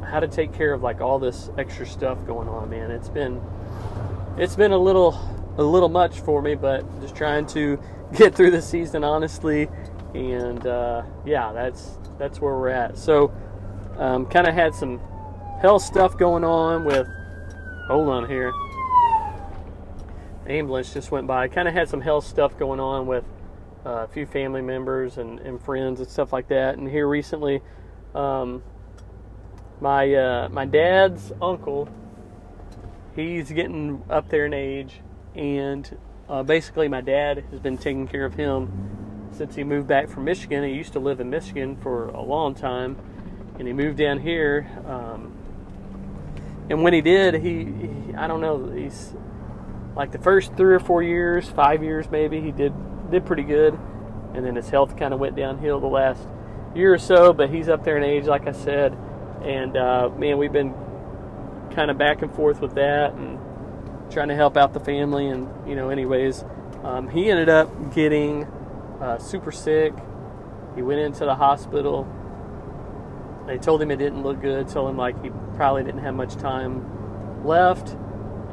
how 0.04 0.20
to 0.20 0.28
take 0.28 0.52
care 0.52 0.72
of 0.72 0.82
like 0.82 1.00
all 1.00 1.18
this 1.18 1.50
extra 1.58 1.86
stuff 1.86 2.18
going 2.26 2.48
on. 2.48 2.70
Man, 2.70 2.90
it's 2.90 3.08
been 3.08 3.40
it's 4.36 4.56
been 4.56 4.72
a 4.72 4.78
little 4.78 5.18
a 5.58 5.62
little 5.62 5.88
much 5.88 6.20
for 6.20 6.42
me, 6.42 6.54
but 6.54 6.84
just 7.00 7.14
trying 7.14 7.46
to 7.48 7.78
get 8.16 8.34
through 8.34 8.50
the 8.50 8.62
season 8.62 9.04
honestly. 9.04 9.68
And 10.14 10.66
uh, 10.66 11.02
yeah, 11.24 11.52
that's 11.52 11.98
that's 12.18 12.40
where 12.40 12.54
we're 12.54 12.68
at. 12.68 12.96
So, 12.96 13.32
um, 13.98 14.26
kind 14.26 14.46
of 14.46 14.54
had 14.54 14.74
some 14.74 15.00
health 15.60 15.82
stuff 15.82 16.16
going 16.16 16.44
on 16.44 16.84
with. 16.84 17.08
Hold 17.88 18.08
on 18.08 18.26
here. 18.26 18.50
ambulance 20.46 20.94
just 20.94 21.10
went 21.10 21.26
by. 21.26 21.48
Kind 21.48 21.68
of 21.68 21.74
had 21.74 21.88
some 21.88 22.00
health 22.00 22.24
stuff 22.24 22.56
going 22.56 22.80
on 22.80 23.06
with 23.06 23.24
uh, 23.84 24.04
a 24.04 24.08
few 24.08 24.24
family 24.24 24.62
members 24.62 25.18
and, 25.18 25.38
and, 25.40 25.60
friends 25.60 26.00
and 26.00 26.08
stuff 26.08 26.32
like 26.32 26.48
that. 26.48 26.78
And 26.78 26.88
here 26.88 27.06
recently, 27.06 27.60
um, 28.14 28.62
my 29.80 30.14
uh, 30.14 30.48
my 30.50 30.64
dad's 30.64 31.32
uncle, 31.42 31.88
he's 33.14 33.50
getting 33.50 34.02
up 34.08 34.28
there 34.28 34.46
in 34.46 34.54
age, 34.54 35.00
and 35.34 35.96
uh, 36.28 36.42
basically 36.42 36.88
my 36.88 37.00
dad 37.00 37.44
has 37.50 37.60
been 37.60 37.76
taking 37.76 38.06
care 38.08 38.24
of 38.24 38.34
him 38.34 39.28
since 39.32 39.54
he 39.54 39.64
moved 39.64 39.88
back 39.88 40.08
from 40.08 40.24
Michigan. 40.24 40.64
He 40.64 40.72
used 40.72 40.92
to 40.92 41.00
live 41.00 41.20
in 41.20 41.28
Michigan 41.28 41.76
for 41.76 42.08
a 42.08 42.22
long 42.22 42.54
time, 42.54 42.96
and 43.58 43.66
he 43.66 43.74
moved 43.74 43.98
down 43.98 44.20
here. 44.20 44.66
Um, 44.86 45.32
and 46.70 46.82
when 46.82 46.94
he 46.94 47.02
did, 47.02 47.34
he, 47.34 47.64
he, 47.64 48.14
I 48.16 48.26
don't 48.26 48.40
know, 48.40 48.70
he's 48.70 49.12
like 49.94 50.12
the 50.12 50.18
first 50.18 50.54
three 50.56 50.74
or 50.74 50.80
four 50.80 51.02
years, 51.02 51.48
five 51.48 51.82
years 51.82 52.10
maybe, 52.10 52.40
he 52.40 52.52
did 52.52 52.72
did 53.10 53.26
pretty 53.26 53.42
good, 53.42 53.78
and 54.34 54.44
then 54.44 54.56
his 54.56 54.70
health 54.70 54.96
kind 54.96 55.12
of 55.12 55.20
went 55.20 55.36
downhill 55.36 55.78
the 55.78 55.86
last 55.86 56.26
year 56.74 56.94
or 56.94 56.98
so. 56.98 57.32
But 57.32 57.50
he's 57.50 57.68
up 57.68 57.84
there 57.84 57.96
in 57.96 58.02
age, 58.02 58.24
like 58.24 58.46
I 58.46 58.52
said, 58.52 58.96
and 59.44 59.76
uh, 59.76 60.10
man, 60.16 60.38
we've 60.38 60.52
been 60.52 60.74
kind 61.74 61.90
of 61.90 61.98
back 61.98 62.22
and 62.22 62.34
forth 62.34 62.60
with 62.60 62.74
that 62.74 63.12
and 63.14 63.38
trying 64.10 64.28
to 64.28 64.34
help 64.34 64.56
out 64.56 64.72
the 64.72 64.80
family. 64.80 65.28
And 65.28 65.48
you 65.68 65.74
know, 65.74 65.90
anyways, 65.90 66.44
um, 66.82 67.08
he 67.08 67.30
ended 67.30 67.48
up 67.48 67.94
getting 67.94 68.44
uh, 69.00 69.18
super 69.18 69.52
sick. 69.52 69.94
He 70.74 70.82
went 70.82 71.00
into 71.00 71.24
the 71.24 71.34
hospital 71.34 72.08
they 73.46 73.58
told 73.58 73.82
him 73.82 73.90
it 73.90 73.96
didn't 73.96 74.22
look 74.22 74.40
good, 74.40 74.68
told 74.68 74.90
him 74.90 74.96
like 74.96 75.22
he 75.22 75.30
probably 75.56 75.84
didn't 75.84 76.00
have 76.00 76.14
much 76.14 76.34
time 76.36 77.44
left. 77.44 77.90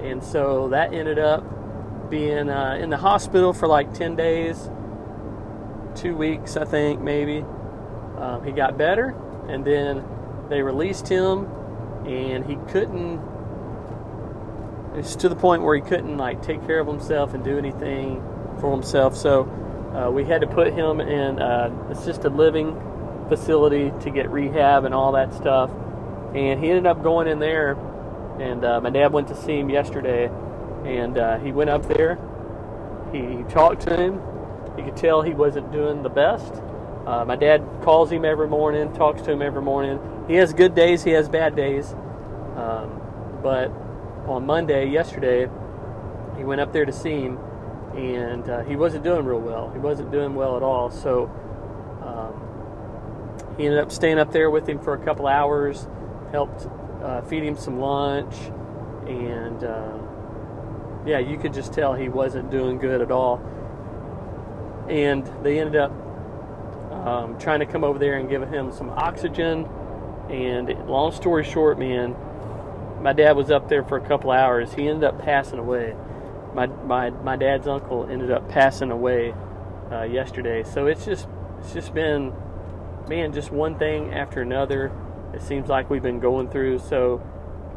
And 0.01 0.23
so 0.23 0.69
that 0.69 0.93
ended 0.93 1.17
up 1.17 2.09
being 2.09 2.49
uh, 2.49 2.77
in 2.79 2.89
the 2.89 2.97
hospital 2.97 3.53
for 3.53 3.67
like 3.67 3.93
10 3.93 4.15
days, 4.15 4.69
two 5.95 6.15
weeks, 6.15 6.57
I 6.57 6.65
think, 6.65 6.99
maybe. 7.01 7.45
Um, 8.17 8.43
he 8.43 8.51
got 8.51 8.77
better, 8.77 9.15
and 9.47 9.65
then 9.65 10.03
they 10.51 10.61
released 10.61 11.07
him, 11.07 11.45
and 12.05 12.45
he 12.45 12.57
couldn't. 12.71 13.21
It's 14.95 15.15
to 15.15 15.29
the 15.29 15.35
point 15.35 15.63
where 15.63 15.75
he 15.75 15.81
couldn't 15.81 16.17
like 16.17 16.41
take 16.41 16.65
care 16.67 16.79
of 16.79 16.87
himself 16.87 17.33
and 17.33 17.43
do 17.43 17.57
anything 17.57 18.21
for 18.59 18.71
himself. 18.71 19.15
So 19.15 19.43
uh, 19.95 20.11
we 20.11 20.25
had 20.25 20.41
to 20.41 20.47
put 20.47 20.73
him 20.73 20.99
in 20.99 21.39
uh, 21.39 21.87
assisted 21.89 22.33
living 22.33 22.75
facility 23.29 23.93
to 24.01 24.11
get 24.11 24.29
rehab 24.29 24.83
and 24.83 24.93
all 24.93 25.13
that 25.13 25.33
stuff. 25.33 25.71
And 26.35 26.61
he 26.61 26.69
ended 26.69 26.85
up 26.85 27.01
going 27.01 27.27
in 27.29 27.39
there, 27.39 27.77
and 28.39 28.65
uh, 28.65 28.81
my 28.81 28.89
dad 28.89 29.13
went 29.13 29.29
to 29.29 29.35
see 29.35 29.57
him 29.57 29.69
yesterday, 29.69 30.29
and 30.83 31.17
uh, 31.17 31.39
he 31.39 31.53
went 31.53 31.69
up 31.69 31.87
there. 31.87 32.19
He 33.13 33.43
talked 33.49 33.83
to 33.83 33.95
him. 33.95 34.21
You 34.77 34.83
could 34.83 34.97
tell 34.97 35.21
he 35.21 35.33
wasn't 35.33 35.71
doing 35.71 36.03
the 36.03 36.09
best. 36.09 36.61
Uh, 37.05 37.25
my 37.25 37.35
dad 37.35 37.63
calls 37.81 38.11
him 38.11 38.25
every 38.25 38.47
morning, 38.47 38.93
talks 38.93 39.21
to 39.23 39.31
him 39.31 39.41
every 39.41 39.61
morning. 39.61 39.99
He 40.27 40.35
has 40.35 40.53
good 40.53 40.75
days, 40.75 41.03
he 41.03 41.11
has 41.11 41.27
bad 41.27 41.55
days. 41.55 41.93
Um, 42.55 43.01
but 43.41 43.71
on 44.27 44.45
Monday, 44.45 44.87
yesterday, 44.89 45.49
he 46.37 46.43
went 46.43 46.61
up 46.61 46.73
there 46.73 46.85
to 46.85 46.91
see 46.91 47.21
him, 47.21 47.39
and 47.95 48.47
uh, 48.49 48.63
he 48.63 48.75
wasn't 48.75 49.03
doing 49.03 49.25
real 49.25 49.39
well. 49.39 49.71
He 49.71 49.79
wasn't 49.79 50.11
doing 50.11 50.35
well 50.35 50.57
at 50.57 50.63
all. 50.63 50.91
So 50.91 51.29
he 53.57 53.65
ended 53.65 53.79
up 53.79 53.91
staying 53.91 54.17
up 54.17 54.31
there 54.31 54.49
with 54.49 54.67
him 54.67 54.79
for 54.79 54.93
a 54.93 55.05
couple 55.05 55.27
hours, 55.27 55.87
helped 56.31 56.67
uh, 57.03 57.21
feed 57.21 57.43
him 57.43 57.55
some 57.55 57.79
lunch, 57.79 58.33
and 59.07 59.63
uh, 59.63 59.97
yeah, 61.05 61.19
you 61.19 61.37
could 61.37 61.53
just 61.53 61.73
tell 61.73 61.93
he 61.93 62.09
wasn't 62.09 62.49
doing 62.49 62.77
good 62.77 63.01
at 63.01 63.11
all. 63.11 63.37
And 64.89 65.29
they 65.43 65.59
ended 65.59 65.75
up 65.75 65.91
um, 67.05 67.37
trying 67.39 67.59
to 67.59 67.65
come 67.65 67.83
over 67.83 67.99
there 67.99 68.17
and 68.17 68.29
give 68.29 68.41
him 68.49 68.71
some 68.71 68.89
oxygen. 68.89 69.67
And 70.29 70.69
long 70.87 71.11
story 71.11 71.43
short, 71.43 71.77
man, 71.77 72.15
my 73.01 73.13
dad 73.13 73.35
was 73.35 73.51
up 73.51 73.69
there 73.69 73.83
for 73.83 73.97
a 73.97 74.07
couple 74.07 74.31
hours. 74.31 74.73
He 74.73 74.87
ended 74.87 75.03
up 75.03 75.21
passing 75.21 75.59
away. 75.59 75.95
My 76.53 76.67
my 76.67 77.09
my 77.09 77.35
dad's 77.35 77.67
uncle 77.67 78.07
ended 78.09 78.31
up 78.31 78.49
passing 78.49 78.91
away 78.91 79.33
uh, 79.91 80.03
yesterday. 80.03 80.63
So 80.63 80.87
it's 80.87 81.05
just 81.05 81.27
it's 81.59 81.73
just 81.73 81.93
been 81.93 82.33
man, 83.07 83.33
just 83.33 83.51
one 83.51 83.77
thing 83.77 84.13
after 84.13 84.41
another. 84.41 84.91
It 85.33 85.41
seems 85.41 85.69
like 85.69 85.89
we've 85.89 86.03
been 86.03 86.19
going 86.19 86.49
through. 86.49 86.79
So, 86.79 87.21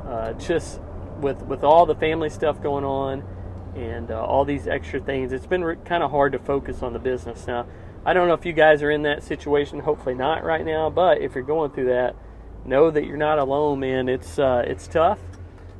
uh, 0.07 0.33
just 0.35 0.81
with 1.21 1.43
with 1.43 1.65
all 1.65 1.87
the 1.87 1.95
family 1.95 2.31
stuff 2.31 2.63
going 2.63 2.85
on 2.85 3.25
and 3.75 4.11
uh, 4.11 4.25
all 4.25 4.45
these 4.45 4.67
extra 4.67 5.01
things, 5.01 5.33
it's 5.33 5.47
been 5.47 5.65
re- 5.65 5.77
kind 5.85 6.03
of 6.03 6.11
hard 6.11 6.33
to 6.33 6.39
focus 6.39 6.83
on 6.83 6.93
the 6.93 6.99
business. 6.99 7.47
Now, 7.47 7.67
I 8.07 8.13
don't 8.13 8.29
know 8.29 8.35
if 8.35 8.45
you 8.45 8.53
guys 8.53 8.83
are 8.83 8.91
in 8.91 9.03
that 9.03 9.23
situation. 9.23 9.81
Hopefully 9.81 10.15
not 10.15 10.45
right 10.45 10.65
now. 10.65 10.91
But 10.91 11.21
if 11.21 11.35
you're 11.35 11.45
going 11.45 11.71
through 11.71 11.87
that, 11.87 12.15
know 12.65 12.91
that 12.91 13.05
you're 13.07 13.17
not 13.17 13.39
alone, 13.39 13.81
man. 13.81 14.09
It's 14.09 14.39
uh, 14.39 14.65
it's 14.67 14.87
tough. 14.87 15.19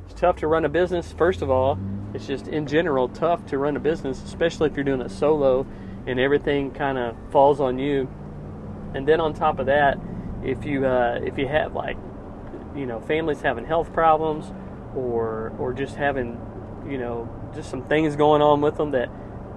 It's 0.05 0.19
tough 0.19 0.37
to 0.37 0.47
run 0.47 0.65
a 0.65 0.69
business. 0.69 1.11
First 1.11 1.41
of 1.41 1.49
all, 1.49 1.77
it's 2.13 2.27
just 2.27 2.47
in 2.47 2.67
general 2.67 3.09
tough 3.09 3.45
to 3.47 3.57
run 3.57 3.75
a 3.75 3.79
business, 3.79 4.23
especially 4.23 4.69
if 4.69 4.75
you're 4.75 4.83
doing 4.83 5.01
it 5.01 5.11
solo 5.11 5.65
and 6.07 6.19
everything 6.19 6.71
kind 6.71 6.97
of 6.97 7.15
falls 7.31 7.59
on 7.59 7.79
you 7.79 8.07
and 8.95 9.05
then 9.05 9.19
on 9.19 9.33
top 9.33 9.59
of 9.59 9.65
that, 9.65 9.99
if 10.41 10.63
you 10.65 10.85
uh, 10.85 11.19
if 11.21 11.37
you 11.37 11.47
have 11.47 11.75
like 11.75 11.97
you 12.75 12.85
know 12.85 13.01
families 13.01 13.41
having 13.41 13.65
health 13.65 13.91
problems 13.91 14.51
or 14.95 15.53
or 15.59 15.73
just 15.73 15.95
having 15.95 16.39
you 16.89 16.97
know 16.97 17.29
just 17.53 17.69
some 17.69 17.83
things 17.83 18.15
going 18.15 18.41
on 18.41 18.61
with 18.61 18.77
them 18.77 18.91
that 18.91 19.09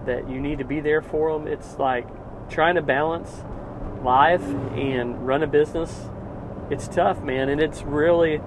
that 0.06 0.28
you 0.28 0.40
need 0.40 0.58
to 0.58 0.64
be 0.64 0.80
there 0.80 1.00
for 1.00 1.32
them, 1.32 1.46
it's 1.46 1.78
like 1.78 2.08
trying 2.48 2.74
to 2.76 2.82
balance 2.82 3.44
life 4.02 4.42
and 4.42 5.26
run 5.26 5.42
a 5.42 5.46
business. 5.46 6.06
It's 6.70 6.88
tough, 6.88 7.22
man, 7.22 7.48
and 7.48 7.60
it's 7.60 7.82
really 7.82 8.40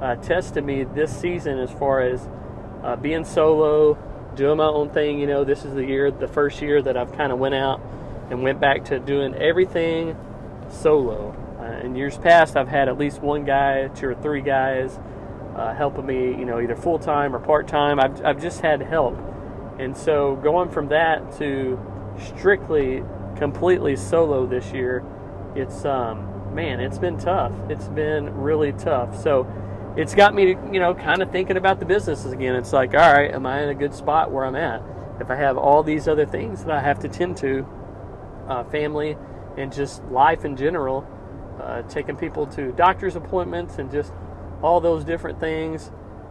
uh, 0.00 0.16
tested 0.16 0.64
me 0.64 0.84
this 0.84 1.14
season 1.16 1.58
as 1.58 1.70
far 1.70 2.00
as 2.00 2.28
uh, 2.82 2.96
being 2.96 3.24
solo, 3.24 3.94
doing 4.34 4.58
my 4.58 4.66
own 4.66 4.90
thing. 4.90 5.18
You 5.18 5.26
know, 5.26 5.44
this 5.44 5.64
is 5.64 5.74
the 5.74 5.84
year, 5.84 6.10
the 6.10 6.28
first 6.28 6.62
year 6.62 6.80
that 6.82 6.96
I've 6.96 7.12
kind 7.12 7.32
of 7.32 7.38
went 7.38 7.54
out 7.54 7.80
and 8.30 8.42
went 8.42 8.60
back 8.60 8.86
to 8.86 8.98
doing 8.98 9.34
everything 9.34 10.16
solo. 10.70 11.34
Uh, 11.58 11.84
in 11.84 11.96
years 11.96 12.16
past, 12.16 12.56
I've 12.56 12.68
had 12.68 12.88
at 12.88 12.98
least 12.98 13.20
one 13.20 13.44
guy, 13.44 13.88
two 13.88 14.08
or 14.08 14.14
three 14.14 14.42
guys 14.42 14.98
uh, 15.56 15.74
helping 15.74 16.06
me, 16.06 16.28
you 16.28 16.44
know, 16.44 16.60
either 16.60 16.76
full 16.76 16.98
time 16.98 17.34
or 17.34 17.40
part 17.40 17.66
time. 17.66 17.98
I've, 17.98 18.24
I've 18.24 18.40
just 18.40 18.60
had 18.60 18.80
help. 18.80 19.18
And 19.78 19.96
so 19.96 20.36
going 20.36 20.70
from 20.70 20.88
that 20.88 21.36
to 21.38 21.78
strictly, 22.36 23.02
completely 23.38 23.96
solo 23.96 24.46
this 24.46 24.72
year, 24.72 25.04
it's, 25.54 25.84
um, 25.84 26.54
man, 26.54 26.80
it's 26.80 26.98
been 26.98 27.18
tough. 27.18 27.52
It's 27.68 27.88
been 27.88 28.34
really 28.34 28.72
tough. 28.72 29.20
So 29.20 29.46
it's 29.96 30.14
got 30.14 30.34
me, 30.34 30.50
you 30.72 30.80
know, 30.80 30.94
kind 30.94 31.22
of 31.22 31.30
thinking 31.30 31.56
about 31.56 31.80
the 31.80 31.86
businesses 31.86 32.32
again. 32.32 32.54
It's 32.54 32.72
like, 32.72 32.94
all 32.94 33.12
right, 33.12 33.32
am 33.32 33.46
I 33.46 33.62
in 33.62 33.68
a 33.68 33.74
good 33.74 33.94
spot 33.94 34.30
where 34.30 34.44
I'm 34.44 34.56
at? 34.56 34.82
If 35.20 35.30
I 35.30 35.36
have 35.36 35.56
all 35.56 35.82
these 35.82 36.06
other 36.06 36.26
things 36.26 36.64
that 36.64 36.70
I 36.72 36.80
have 36.80 36.98
to 37.00 37.08
tend 37.08 37.36
to, 37.38 37.66
uh, 38.48 38.64
family, 38.64 39.16
and 39.56 39.72
just 39.72 40.04
life 40.04 40.44
in 40.44 40.56
general, 40.56 41.06
uh, 41.60 41.82
taking 41.82 42.16
people 42.16 42.46
to 42.46 42.70
doctor's 42.72 43.16
appointments 43.16 43.78
and 43.78 43.90
just 43.90 44.12
all 44.62 44.80
those 44.80 45.04
different 45.04 45.40
things. 45.40 45.90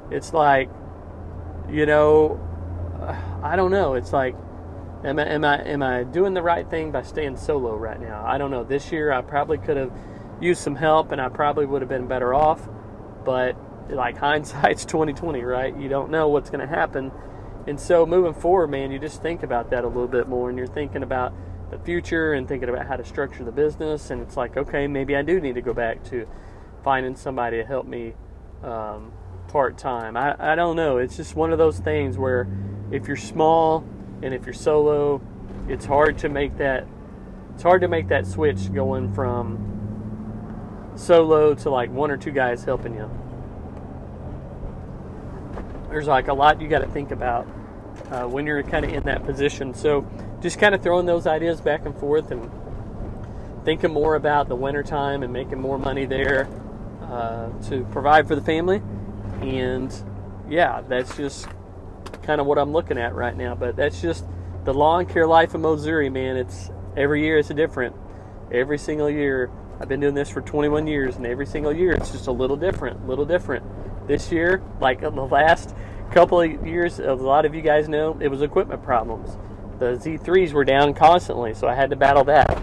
It's 0.09 0.33
like, 0.33 0.69
you 1.69 1.85
know, 1.85 2.39
I 3.43 3.57
don't 3.57 3.71
know. 3.71 3.95
It's 3.95 4.13
like, 4.13 4.35
am 5.03 5.19
I, 5.19 5.25
am 5.25 5.45
I 5.45 5.62
am 5.62 5.83
I 5.83 6.03
doing 6.03 6.33
the 6.33 6.41
right 6.41 6.69
thing 6.69 6.91
by 6.91 7.03
staying 7.03 7.38
solo 7.38 7.75
right 7.75 7.99
now? 7.99 8.23
I 8.25 8.38
don't 8.38 8.51
know. 8.51 8.63
This 8.63 8.91
year 8.91 9.12
I 9.12 9.21
probably 9.21 9.57
could 9.57 9.77
have 9.77 9.91
used 10.41 10.62
some 10.62 10.75
help 10.75 11.12
and 11.12 11.21
I 11.21 11.29
probably 11.29 11.65
would 11.65 11.81
have 11.81 11.89
been 11.89 12.07
better 12.07 12.33
off. 12.33 12.67
But 13.23 13.55
like 13.89 14.17
hindsight's 14.19 14.86
2020, 14.86 15.41
right? 15.41 15.75
You 15.77 15.89
don't 15.89 16.10
know 16.10 16.27
what's 16.29 16.49
going 16.49 16.67
to 16.67 16.73
happen. 16.73 17.12
And 17.67 17.79
so 17.79 18.05
moving 18.05 18.33
forward, 18.33 18.67
man, 18.67 18.91
you 18.91 18.99
just 18.99 19.21
think 19.21 19.43
about 19.43 19.71
that 19.71 19.83
a 19.83 19.88
little 19.88 20.07
bit 20.07 20.27
more 20.27 20.49
and 20.49 20.57
you're 20.57 20.67
thinking 20.67 21.03
about 21.03 21.33
the 21.69 21.77
future 21.79 22.33
and 22.33 22.47
thinking 22.47 22.69
about 22.69 22.88
how 22.88 22.95
to 22.95 23.03
structure 23.03 23.43
the 23.43 23.51
business. 23.51 24.10
And 24.10 24.21
it's 24.21 24.38
like, 24.38 24.55
okay, 24.55 24.88
maybe 24.88 25.15
I 25.15 25.21
do 25.21 25.39
need 25.41 25.55
to 25.55 25.62
go 25.62 25.73
back 25.73 26.03
to 26.05 26.27
finding 26.83 27.15
somebody 27.15 27.57
to 27.57 27.65
help 27.65 27.86
me, 27.86 28.13
um, 28.63 29.12
part 29.49 29.77
time. 29.77 30.15
I, 30.15 30.36
I 30.53 30.55
don't 30.55 30.77
know. 30.77 30.97
It's 30.97 31.17
just 31.17 31.36
one 31.36 31.51
of 31.51 31.57
those 31.57 31.79
things 31.79 32.17
where 32.17 32.47
if 32.91 33.07
you're 33.07 33.17
small 33.17 33.86
and 34.21 34.34
if 34.34 34.45
you're 34.45 34.53
solo, 34.53 35.21
it's 35.67 35.86
hard 35.86 36.17
to 36.19 36.30
make 36.30 36.58
that 36.58 36.88
it's 37.53 37.63
hard 37.63 37.82
to 37.82 37.88
make 37.88 38.10
that 38.10 38.27
switch 38.27 38.71
going 38.71 39.13
from 39.13 39.67
solo 40.95 41.56
to 41.56 41.69
like 41.69 41.89
one 41.89 42.12
or 42.12 42.17
two 42.17 42.32
guys 42.32 42.63
helping 42.63 42.93
you. 42.93 43.10
There's 45.89 46.08
like 46.08 46.27
a 46.27 46.34
lot 46.34 46.62
you 46.62 46.67
got 46.67 46.80
to 46.80 46.88
think 46.88 47.12
about 47.12 47.47
uh, 48.12 48.25
when 48.25 48.45
you're 48.45 48.62
kind 48.63 48.86
of 48.86 48.93
in 48.93 49.03
that 49.03 49.25
position. 49.25 49.73
So 49.73 50.06
just 50.41 50.60
kind 50.60 50.75
of 50.75 50.84
throwing 50.84 51.06
those 51.06 51.25
ideas 51.25 51.62
back 51.62 51.86
and 51.86 51.97
forth 51.97 52.32
and 52.32 52.51
thinking 53.65 53.91
more 53.91 54.15
about 54.15 54.47
the 54.47 54.56
wintertime 54.56 55.23
and 55.23 55.34
making 55.34 55.60
more 55.60 55.80
money 55.80 56.06
there 56.06 56.47
uh, 57.03 57.49
to 57.69 57.86
provide 57.91 58.27
for 58.27 58.36
the 58.36 58.41
family. 58.41 58.82
And 59.41 59.93
yeah, 60.49 60.82
that's 60.82 61.15
just 61.17 61.47
kind 62.27 62.41
of 62.41 62.45
what 62.45 62.59
I'm 62.59 62.73
looking 62.73 62.99
at 62.99 63.15
right 63.15 63.35
now. 63.35 63.55
But 63.55 63.77
that's 63.77 64.01
just 64.01 64.25
the 64.65 64.73
lawn 64.73 65.05
care 65.07 65.25
life 65.25 65.55
of 65.55 65.61
Missouri, 65.61 66.09
man. 66.09 66.35
It's 66.35 66.69
every 66.95 67.23
year 67.23 67.39
it's 67.39 67.47
different. 67.47 67.95
Every 68.51 68.77
single 68.77 69.09
year, 69.09 69.49
I've 69.79 69.87
been 69.87 70.01
doing 70.01 70.13
this 70.13 70.29
for 70.29 70.41
21 70.41 70.87
years, 70.87 71.15
and 71.15 71.25
every 71.25 71.45
single 71.45 71.73
year 71.73 71.93
it's 71.93 72.11
just 72.11 72.27
a 72.27 72.31
little 72.31 72.57
different, 72.57 73.07
little 73.07 73.25
different. 73.25 73.65
This 74.07 74.31
year, 74.31 74.61
like 74.79 75.01
the 75.01 75.09
last 75.09 75.73
couple 76.11 76.41
of 76.41 76.67
years, 76.67 76.99
a 76.99 77.13
lot 77.13 77.45
of 77.45 77.55
you 77.55 77.61
guys 77.61 77.87
know, 77.89 78.17
it 78.19 78.27
was 78.27 78.41
equipment 78.41 78.83
problems. 78.83 79.37
The 79.79 79.95
Z3s 79.95 80.53
were 80.53 80.65
down 80.65 80.93
constantly, 80.93 81.53
so 81.53 81.67
I 81.67 81.75
had 81.75 81.89
to 81.91 81.95
battle 81.95 82.25
that. 82.25 82.61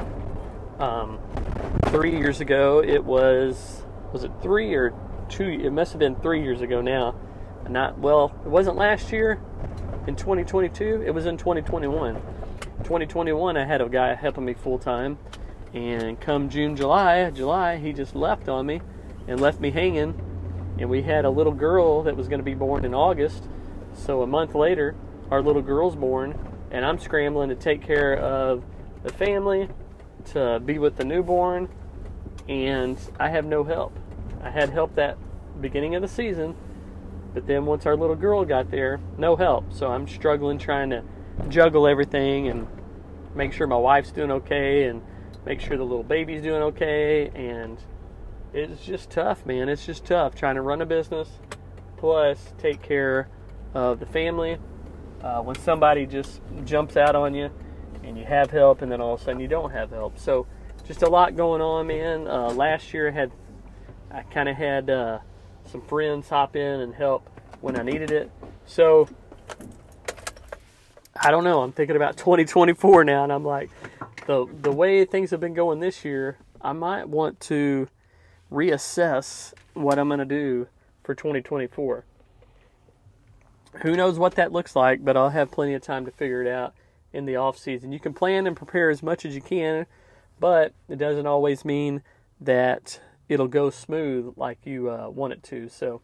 Um, 0.79 1.18
three 1.87 2.16
years 2.16 2.40
ago, 2.40 2.83
it 2.83 3.03
was 3.03 3.83
was 4.12 4.24
it 4.24 4.33
three 4.42 4.74
or 4.74 4.92
two? 5.29 5.44
It 5.44 5.70
must 5.70 5.92
have 5.92 6.00
been 6.00 6.16
three 6.16 6.42
years 6.42 6.61
ago 6.61 6.81
now. 6.81 7.14
Not 7.68 7.98
well, 7.98 8.35
it 8.44 8.48
wasn't 8.48 8.77
last 8.77 9.11
year 9.12 9.40
in 10.07 10.17
2022. 10.17 11.03
It 11.07 11.11
was 11.11 11.27
in 11.27 11.37
2021. 11.37 12.14
2021, 12.83 13.57
I 13.57 13.64
had 13.64 13.81
a 13.81 13.88
guy 13.88 14.14
helping 14.14 14.45
me 14.45 14.55
full 14.55 14.79
time, 14.79 15.19
and 15.73 16.21
come 16.21 16.49
June, 16.51 16.77
July, 16.77 17.31
July, 17.31 17.77
he 17.77 17.93
just 17.93 18.14
left 18.14 18.49
on 18.49 18.67
me 18.67 18.81
and 19.27 19.40
left 19.40 19.61
me 19.61 19.71
hanging. 19.71 20.21
And 20.79 20.90
we 20.90 21.03
had 21.03 21.25
a 21.25 21.31
little 21.31 21.53
girl 21.53 22.03
that 22.03 22.17
was 22.17 22.29
going 22.29 22.40
to 22.40 22.45
be 22.45 22.55
born 22.55 22.85
in 22.85 22.95
August. 22.95 23.45
So 23.95 24.23
a 24.23 24.27
month 24.27 24.55
later, 24.55 24.97
our 25.31 25.40
little 25.40 25.62
girl's 25.62 25.97
born, 25.97 26.38
and 26.71 26.85
I'm 26.85 26.99
scrambling 26.99 27.49
to 27.49 27.55
take 27.55 27.81
care 27.81 28.17
of 28.19 28.64
the 29.03 29.12
family, 29.12 29.69
to 30.33 30.61
be 30.61 30.79
with 30.79 30.97
the 30.97 31.05
newborn, 31.05 31.69
and 32.49 32.99
I 33.21 33.29
have 33.29 33.47
no 33.47 33.62
help. 33.64 33.97
I 34.43 34.51
had 34.51 34.71
help 34.71 34.97
that 34.97 35.17
beginning 35.61 35.95
of 35.95 36.03
the 36.03 36.09
season, 36.09 36.57
but 37.35 37.47
then 37.47 37.66
once 37.66 37.85
our 37.85 37.97
little 37.97 38.16
girl 38.16 38.44
got 38.44 38.70
there, 38.70 39.01
no 39.18 39.37
help. 39.37 39.73
So 39.73 39.88
I'm 39.88 40.07
struggling 40.09 40.59
trying 40.59 40.90
to 40.90 41.03
juggle 41.49 41.87
everything 41.87 42.49
and 42.49 42.66
make 43.35 43.53
sure 43.53 43.66
my 43.66 43.77
wife's 43.77 44.12
doing 44.12 44.31
okay 44.31 44.85
and 44.85 45.03
make 45.44 45.61
sure 45.61 45.77
the 45.77 45.83
little 45.83 46.05
baby's 46.05 46.42
doing 46.42 46.62
okay 46.62 47.29
and 47.35 47.79
it's 48.53 48.85
just 48.85 49.11
tough, 49.11 49.44
man. 49.44 49.68
It's 49.68 49.85
just 49.85 50.05
tough 50.05 50.37
trying 50.37 50.55
to 50.55 50.62
run 50.62 50.81
a 50.81 50.87
business 50.87 51.29
plus 51.97 52.55
take 52.57 52.81
care 52.83 53.29
of 53.75 53.99
the 53.99 54.07
family. 54.07 54.59
Uh, 55.23 55.40
when 55.40 55.57
somebody 55.57 56.07
just 56.07 56.40
jumps 56.64 56.97
out 56.97 57.16
on 57.16 57.35
you 57.35 57.51
and 58.03 58.18
you 58.18 58.25
have 58.25 58.51
help, 58.51 58.83
and 58.83 58.92
then 58.92 59.01
all 59.01 59.14
of 59.14 59.23
a 59.23 59.25
sudden 59.25 59.40
you 59.40 59.49
don't 59.49 59.70
have 59.70 59.90
help. 59.90 60.18
So, 60.18 60.47
just 60.87 61.03
a 61.03 61.09
lot 61.09 61.35
going 61.35 61.62
on, 61.62 61.87
man. 61.87 62.29
Uh, 62.29 62.51
last 62.51 62.92
year 62.92 63.09
I 63.09 63.12
had 63.12 63.33
I 64.11 64.23
kind 64.23 64.49
of 64.51 64.57
had 64.57 64.90
uh, 64.90 65.20
some 65.66 65.83
friends 65.83 66.29
hop 66.29 66.57
in 66.57 66.81
and 66.81 66.94
help 66.94 67.29
when 67.61 67.79
I 67.79 67.83
needed 67.83 68.11
it. 68.11 68.31
So, 68.66 69.09
I 71.16 71.31
don't 71.31 71.44
know. 71.44 71.62
I'm 71.62 71.72
thinking 71.72 71.96
about 71.96 72.16
2024 72.18 73.05
now, 73.05 73.24
and 73.24 73.33
I'm 73.33 73.44
like, 73.44 73.70
the 74.27 74.46
the 74.62 74.72
way 74.72 75.05
things 75.05 75.31
have 75.31 75.40
been 75.40 75.55
going 75.55 75.81
this 75.81 76.05
year, 76.05 76.38
I 76.61 76.72
might 76.72 77.09
want 77.09 77.40
to 77.40 77.88
reassess 78.50 79.53
what 79.74 79.98
I'm 79.98 80.09
going 80.09 80.20
to 80.20 80.24
do 80.24 80.68
for 81.03 81.14
2024. 81.14 82.05
Who 83.83 83.96
knows 83.96 84.18
what 84.18 84.37
that 84.37 84.53
looks 84.53 84.77
like, 84.77 85.05
but 85.05 85.16
I'll 85.16 85.31
have 85.31 85.50
plenty 85.50 85.74
of 85.74 85.83
time 85.83 86.05
to 86.05 86.11
figure 86.12 86.42
it 86.42 86.48
out 86.48 86.74
in 87.12 87.27
the 87.27 87.37
off 87.37 87.59
season. 87.59 87.92
You 87.92 88.00
can 88.00 88.14
plan 88.14 88.46
and 88.46 88.57
prepare 88.57 88.90
as 88.90 89.03
much 89.03 89.24
as 89.24 89.35
you 89.35 89.40
can, 89.40 89.87
but 90.38 90.72
it 90.88 90.96
doesn't 90.96 91.27
always 91.27 91.64
mean 91.64 92.03
that 92.40 93.00
it'll 93.29 93.49
go 93.49 93.71
smooth 93.71 94.35
like 94.37 94.59
you 94.65 94.91
uh, 94.91 95.09
want 95.09 95.33
it 95.33 95.43
to. 95.45 95.69
So 95.69 96.01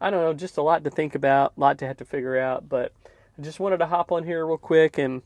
I 0.00 0.10
don't 0.10 0.22
know, 0.22 0.32
just 0.32 0.56
a 0.56 0.62
lot 0.62 0.84
to 0.84 0.90
think 0.90 1.14
about, 1.14 1.52
a 1.56 1.60
lot 1.60 1.78
to 1.78 1.86
have 1.86 1.98
to 1.98 2.04
figure 2.04 2.38
out. 2.38 2.68
But 2.68 2.92
I 3.38 3.42
just 3.42 3.60
wanted 3.60 3.78
to 3.78 3.86
hop 3.86 4.12
on 4.12 4.24
here 4.24 4.46
real 4.46 4.58
quick 4.58 4.98
and 4.98 5.22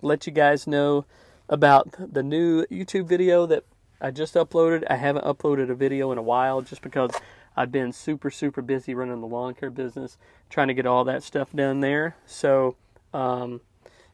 let 0.00 0.26
you 0.26 0.32
guys 0.32 0.66
know 0.66 1.04
about 1.48 1.94
the 2.12 2.22
new 2.22 2.64
YouTube 2.66 3.06
video 3.06 3.46
that 3.46 3.64
I 4.00 4.10
just 4.10 4.34
uploaded. 4.34 4.84
I 4.90 4.96
haven't 4.96 5.24
uploaded 5.24 5.70
a 5.70 5.74
video 5.74 6.10
in 6.12 6.18
a 6.18 6.22
while 6.22 6.60
just 6.60 6.82
because 6.82 7.12
I've 7.56 7.70
been 7.70 7.92
super, 7.92 8.30
super 8.30 8.62
busy 8.62 8.94
running 8.94 9.20
the 9.20 9.26
lawn 9.26 9.54
care 9.54 9.70
business, 9.70 10.16
trying 10.50 10.68
to 10.68 10.74
get 10.74 10.86
all 10.86 11.04
that 11.04 11.22
stuff 11.22 11.52
done 11.52 11.80
there. 11.80 12.16
So, 12.26 12.76
um, 13.14 13.60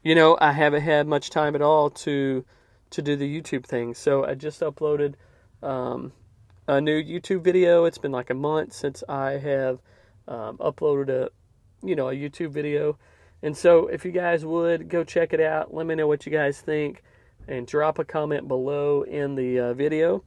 you 0.03 0.15
know, 0.15 0.37
I 0.41 0.53
haven't 0.53 0.83
had 0.83 1.07
much 1.07 1.31
time 1.31 1.55
at 1.55 1.63
all 1.63 1.91
to 1.91 2.45
to 2.91 3.03
do 3.03 3.17
the 3.17 3.41
YouTube 3.41 3.65
thing. 3.65 3.95
So 3.95 4.25
I 4.25 4.35
just 4.35 4.61
uploaded 4.61 5.15
um, 5.63 6.13
a 6.69 6.81
new 6.83 7.03
YouTube 7.03 7.43
video. 7.43 7.87
It's 7.87 7.97
been 7.97 8.13
like 8.13 8.29
a 8.29 8.35
month 8.35 8.75
since 8.75 9.03
I 9.09 9.33
have 9.33 9.81
um, 10.29 10.59
uploaded 10.59 11.09
a 11.09 11.31
you 11.83 11.97
know 11.97 12.11
a 12.11 12.15
YouTube 12.15 12.51
video. 12.51 12.99
And 13.43 13.57
so 13.57 13.87
if 13.87 14.05
you 14.05 14.11
guys 14.11 14.45
would 14.45 14.89
go 14.89 15.03
check 15.03 15.33
it 15.33 15.41
out, 15.41 15.73
let 15.73 15.87
me 15.87 15.95
know 15.95 16.07
what 16.07 16.27
you 16.27 16.33
guys 16.33 16.61
think, 16.61 17.03
and 17.47 17.67
drop 17.67 17.99
a 17.99 18.05
comment 18.05 18.49
below 18.49 19.03
in 19.03 19.35
the 19.35 19.59
uh, 19.59 19.75
video. 19.75 20.23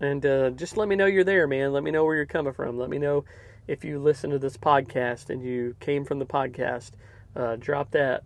And 0.00 0.24
uh, 0.24 0.50
just 0.50 0.76
let 0.76 0.88
me 0.88 0.96
know 0.96 1.06
you're 1.06 1.24
there, 1.24 1.46
man. 1.46 1.72
Let 1.72 1.82
me 1.82 1.90
know 1.90 2.04
where 2.04 2.16
you're 2.16 2.24
coming 2.24 2.54
from. 2.54 2.78
Let 2.78 2.88
me 2.88 2.98
know 2.98 3.24
if 3.66 3.84
you 3.84 3.98
listen 3.98 4.30
to 4.30 4.38
this 4.38 4.56
podcast 4.56 5.28
and 5.28 5.42
you 5.42 5.76
came 5.80 6.06
from 6.06 6.18
the 6.18 6.26
podcast. 6.26 6.92
Uh, 7.36 7.56
drop 7.56 7.90
that 7.90 8.22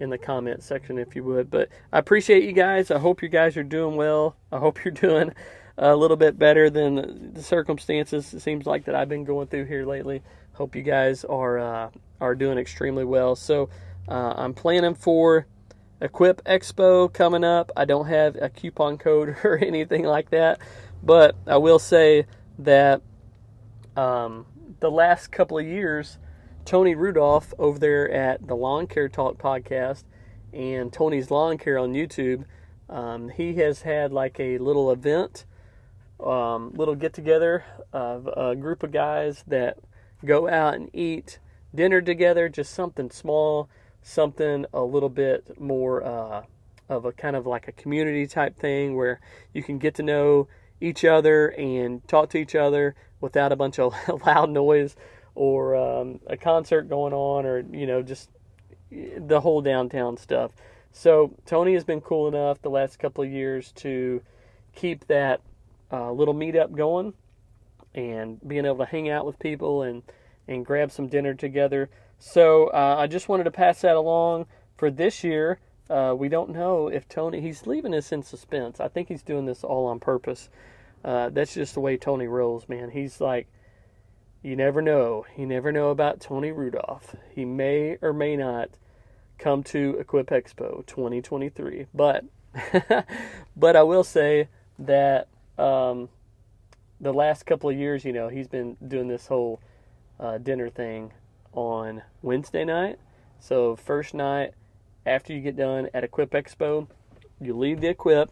in 0.00 0.08
the 0.08 0.18
comment 0.18 0.62
section 0.62 0.96
if 0.96 1.14
you 1.14 1.24
would. 1.24 1.50
But 1.50 1.68
I 1.92 1.98
appreciate 1.98 2.44
you 2.44 2.52
guys. 2.52 2.90
I 2.90 2.98
hope 2.98 3.22
you 3.22 3.28
guys 3.28 3.56
are 3.58 3.64
doing 3.64 3.96
well. 3.96 4.36
I 4.50 4.58
hope 4.58 4.84
you're 4.84 4.94
doing 4.94 5.34
a 5.78 5.96
little 5.96 6.16
bit 6.16 6.38
better 6.38 6.68
than 6.68 7.32
the 7.32 7.42
circumstances 7.42 8.34
it 8.34 8.40
seems 8.40 8.66
like 8.66 8.84
that 8.86 8.94
I've 8.94 9.08
been 9.08 9.24
going 9.24 9.46
through 9.46 9.66
here 9.66 9.86
lately. 9.86 10.22
Hope 10.54 10.74
you 10.74 10.82
guys 10.82 11.24
are 11.24 11.58
uh, 11.58 11.90
are 12.20 12.34
doing 12.34 12.58
extremely 12.58 13.04
well. 13.04 13.36
So 13.36 13.70
uh, 14.08 14.34
I'm 14.36 14.54
planning 14.54 14.94
for 14.94 15.46
Equip 16.00 16.42
Expo 16.44 17.12
coming 17.12 17.44
up. 17.44 17.70
I 17.76 17.84
don't 17.84 18.06
have 18.06 18.36
a 18.36 18.48
coupon 18.48 18.98
code 18.98 19.36
or 19.44 19.58
anything 19.58 20.04
like 20.04 20.30
that, 20.30 20.60
but 21.02 21.36
I 21.46 21.56
will 21.58 21.78
say 21.78 22.26
that 22.58 23.02
um, 23.96 24.46
the 24.80 24.90
last 24.90 25.28
couple 25.28 25.58
of 25.58 25.66
years 25.66 26.18
Tony 26.64 26.94
Rudolph 26.94 27.54
over 27.58 27.78
there 27.78 28.10
at 28.10 28.46
the 28.46 28.54
Lawn 28.54 28.86
Care 28.86 29.08
Talk 29.08 29.38
podcast 29.38 30.04
and 30.52 30.92
Tony's 30.92 31.30
Lawn 31.30 31.56
Care 31.56 31.78
on 31.78 31.94
YouTube. 31.94 32.44
Um, 32.90 33.30
he 33.30 33.54
has 33.54 33.82
had 33.82 34.12
like 34.12 34.38
a 34.38 34.58
little 34.58 34.90
event, 34.90 35.46
um, 36.20 36.72
little 36.74 36.94
get 36.94 37.12
together 37.12 37.64
of 37.92 38.26
a 38.26 38.56
group 38.56 38.82
of 38.82 38.92
guys 38.92 39.44
that 39.46 39.78
go 40.24 40.48
out 40.48 40.74
and 40.74 40.90
eat 40.92 41.38
dinner 41.74 42.00
together, 42.00 42.48
just 42.48 42.72
something 42.72 43.10
small, 43.10 43.68
something 44.02 44.66
a 44.72 44.82
little 44.82 45.08
bit 45.08 45.60
more 45.60 46.02
uh, 46.02 46.42
of 46.88 47.04
a 47.04 47.12
kind 47.12 47.36
of 47.36 47.46
like 47.46 47.68
a 47.68 47.72
community 47.72 48.26
type 48.26 48.58
thing 48.58 48.96
where 48.96 49.20
you 49.52 49.62
can 49.62 49.78
get 49.78 49.94
to 49.94 50.02
know 50.02 50.48
each 50.80 51.04
other 51.04 51.48
and 51.48 52.06
talk 52.08 52.30
to 52.30 52.38
each 52.38 52.54
other 52.54 52.94
without 53.20 53.52
a 53.52 53.56
bunch 53.56 53.78
of 53.78 53.94
loud 54.26 54.50
noise 54.50 54.96
or 55.34 55.76
um, 55.76 56.20
a 56.26 56.36
concert 56.36 56.88
going 56.88 57.12
on 57.12 57.46
or 57.46 57.60
you 57.72 57.86
know 57.86 58.02
just 58.02 58.30
the 58.90 59.40
whole 59.40 59.60
downtown 59.60 60.16
stuff. 60.16 60.52
So 60.92 61.34
Tony 61.44 61.74
has 61.74 61.84
been 61.84 62.00
cool 62.00 62.28
enough 62.28 62.62
the 62.62 62.70
last 62.70 62.98
couple 62.98 63.22
of 63.22 63.30
years 63.30 63.72
to 63.76 64.22
keep 64.74 65.06
that 65.08 65.40
uh, 65.92 66.10
little 66.12 66.34
meetup 66.34 66.76
going 66.76 67.14
and 67.94 68.40
being 68.46 68.64
able 68.64 68.78
to 68.78 68.84
hang 68.84 69.08
out 69.08 69.26
with 69.26 69.38
people 69.38 69.82
and 69.82 70.02
and 70.46 70.64
grab 70.64 70.90
some 70.90 71.08
dinner 71.08 71.34
together. 71.34 71.90
So 72.18 72.68
uh, 72.68 72.96
I 72.98 73.06
just 73.06 73.28
wanted 73.28 73.44
to 73.44 73.50
pass 73.50 73.82
that 73.82 73.96
along 73.96 74.46
for 74.76 74.90
this 74.90 75.22
year. 75.22 75.60
Uh, 75.90 76.14
we 76.16 76.28
don't 76.28 76.50
know 76.50 76.88
if 76.88 77.08
Tony 77.08 77.40
he's 77.40 77.66
leaving 77.66 77.94
us 77.94 78.12
in 78.12 78.22
suspense. 78.22 78.80
I 78.80 78.88
think 78.88 79.08
he's 79.08 79.22
doing 79.22 79.46
this 79.46 79.64
all 79.64 79.86
on 79.86 80.00
purpose. 80.00 80.48
Uh, 81.04 81.28
that's 81.30 81.54
just 81.54 81.74
the 81.74 81.80
way 81.80 81.96
Tony 81.96 82.26
rolls, 82.26 82.68
man. 82.68 82.90
He's 82.90 83.20
like 83.20 83.48
you 84.42 84.54
never 84.54 84.80
know. 84.80 85.26
You 85.36 85.46
never 85.46 85.72
know 85.72 85.90
about 85.90 86.20
Tony 86.20 86.52
Rudolph. 86.52 87.16
He 87.34 87.44
may 87.44 87.98
or 88.00 88.12
may 88.12 88.36
not 88.36 88.70
come 89.38 89.62
to 89.64 89.96
Equip 89.98 90.28
Expo 90.28 90.86
2023. 90.86 91.86
But 91.92 92.24
but 93.56 93.76
I 93.76 93.82
will 93.82 94.04
say 94.04 94.48
that 94.78 95.28
um, 95.58 96.08
the 97.00 97.12
last 97.12 97.46
couple 97.46 97.70
of 97.70 97.76
years, 97.76 98.04
you 98.04 98.12
know, 98.12 98.28
he's 98.28 98.48
been 98.48 98.76
doing 98.86 99.08
this 99.08 99.26
whole 99.26 99.60
uh, 100.18 100.38
dinner 100.38 100.68
thing 100.68 101.12
on 101.52 102.02
Wednesday 102.22 102.64
night. 102.64 102.98
So 103.40 103.76
first 103.76 104.14
night 104.14 104.52
after 105.06 105.32
you 105.32 105.40
get 105.40 105.56
done 105.56 105.88
at 105.94 106.04
Equip 106.04 106.30
Expo, 106.30 106.88
you 107.40 107.56
leave 107.56 107.80
the 107.80 107.88
Equip 107.88 108.30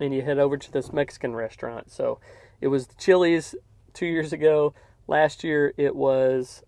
and 0.00 0.14
you 0.14 0.22
head 0.22 0.38
over 0.38 0.56
to 0.56 0.72
this 0.72 0.92
Mexican 0.92 1.34
restaurant. 1.34 1.90
So 1.90 2.20
it 2.60 2.68
was 2.68 2.86
the 2.86 2.94
Chili's 2.94 3.54
two 3.94 4.06
years 4.06 4.32
ago. 4.32 4.74
Last 5.06 5.42
year 5.42 5.74
it 5.76 5.96
was 5.96 6.62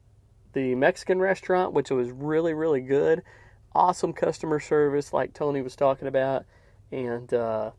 the 0.52 0.74
Mexican 0.74 1.20
restaurant, 1.20 1.72
which 1.72 1.90
was 1.90 2.10
really, 2.10 2.54
really 2.54 2.80
good. 2.80 3.22
Awesome 3.74 4.12
customer 4.12 4.58
service, 4.58 5.12
like 5.12 5.32
Tony 5.32 5.62
was 5.62 5.76
talking 5.76 6.08
about, 6.08 6.44
and 6.90 7.32
uh, 7.32 7.70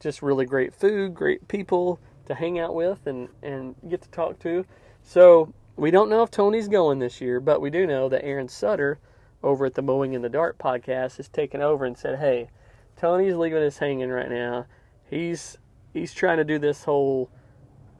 just 0.00 0.22
really 0.22 0.46
great 0.46 0.74
food, 0.74 1.14
great 1.14 1.46
people 1.48 1.98
to 2.26 2.34
hang 2.34 2.58
out 2.58 2.74
with 2.74 3.06
and, 3.06 3.28
and 3.42 3.74
get 3.88 4.02
to 4.02 4.08
talk 4.10 4.38
to. 4.40 4.64
So 5.02 5.52
we 5.76 5.90
don't 5.90 6.10
know 6.10 6.22
if 6.22 6.30
Tony's 6.30 6.68
going 6.68 6.98
this 6.98 7.20
year, 7.20 7.40
but 7.40 7.60
we 7.60 7.70
do 7.70 7.86
know 7.86 8.08
that 8.08 8.24
Aaron 8.24 8.48
Sutter 8.48 8.98
over 9.42 9.66
at 9.66 9.74
the 9.74 9.82
Mowing 9.82 10.14
in 10.14 10.22
the 10.22 10.28
Dark 10.28 10.58
podcast 10.58 11.16
has 11.16 11.28
taken 11.28 11.62
over 11.62 11.84
and 11.84 11.96
said, 11.96 12.18
"Hey, 12.18 12.48
Tony's 12.96 13.36
leaving 13.36 13.62
us 13.62 13.78
hanging 13.78 14.10
right 14.10 14.30
now. 14.30 14.66
He's 15.08 15.56
he's 15.92 16.12
trying 16.12 16.38
to 16.38 16.44
do 16.44 16.58
this 16.58 16.84
whole, 16.84 17.30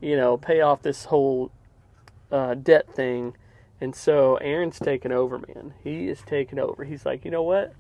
you 0.01 0.17
know, 0.17 0.37
pay 0.37 0.61
off 0.61 0.83
this 0.83 1.07
whole 1.07 1.53
uh, 2.31 2.55
debt 2.55 2.93
thing." 2.93 3.35
And 3.81 3.95
so 3.95 4.37
Aaron's 4.37 4.79
taken 4.79 5.13
over, 5.13 5.39
man. 5.39 5.75
He 5.85 6.09
is 6.09 6.21
taking 6.27 6.59
over. 6.59 6.85
He's 6.85 7.07
like, 7.07 7.25
you 7.25 7.31
know 7.31 7.45
what? 7.45 7.75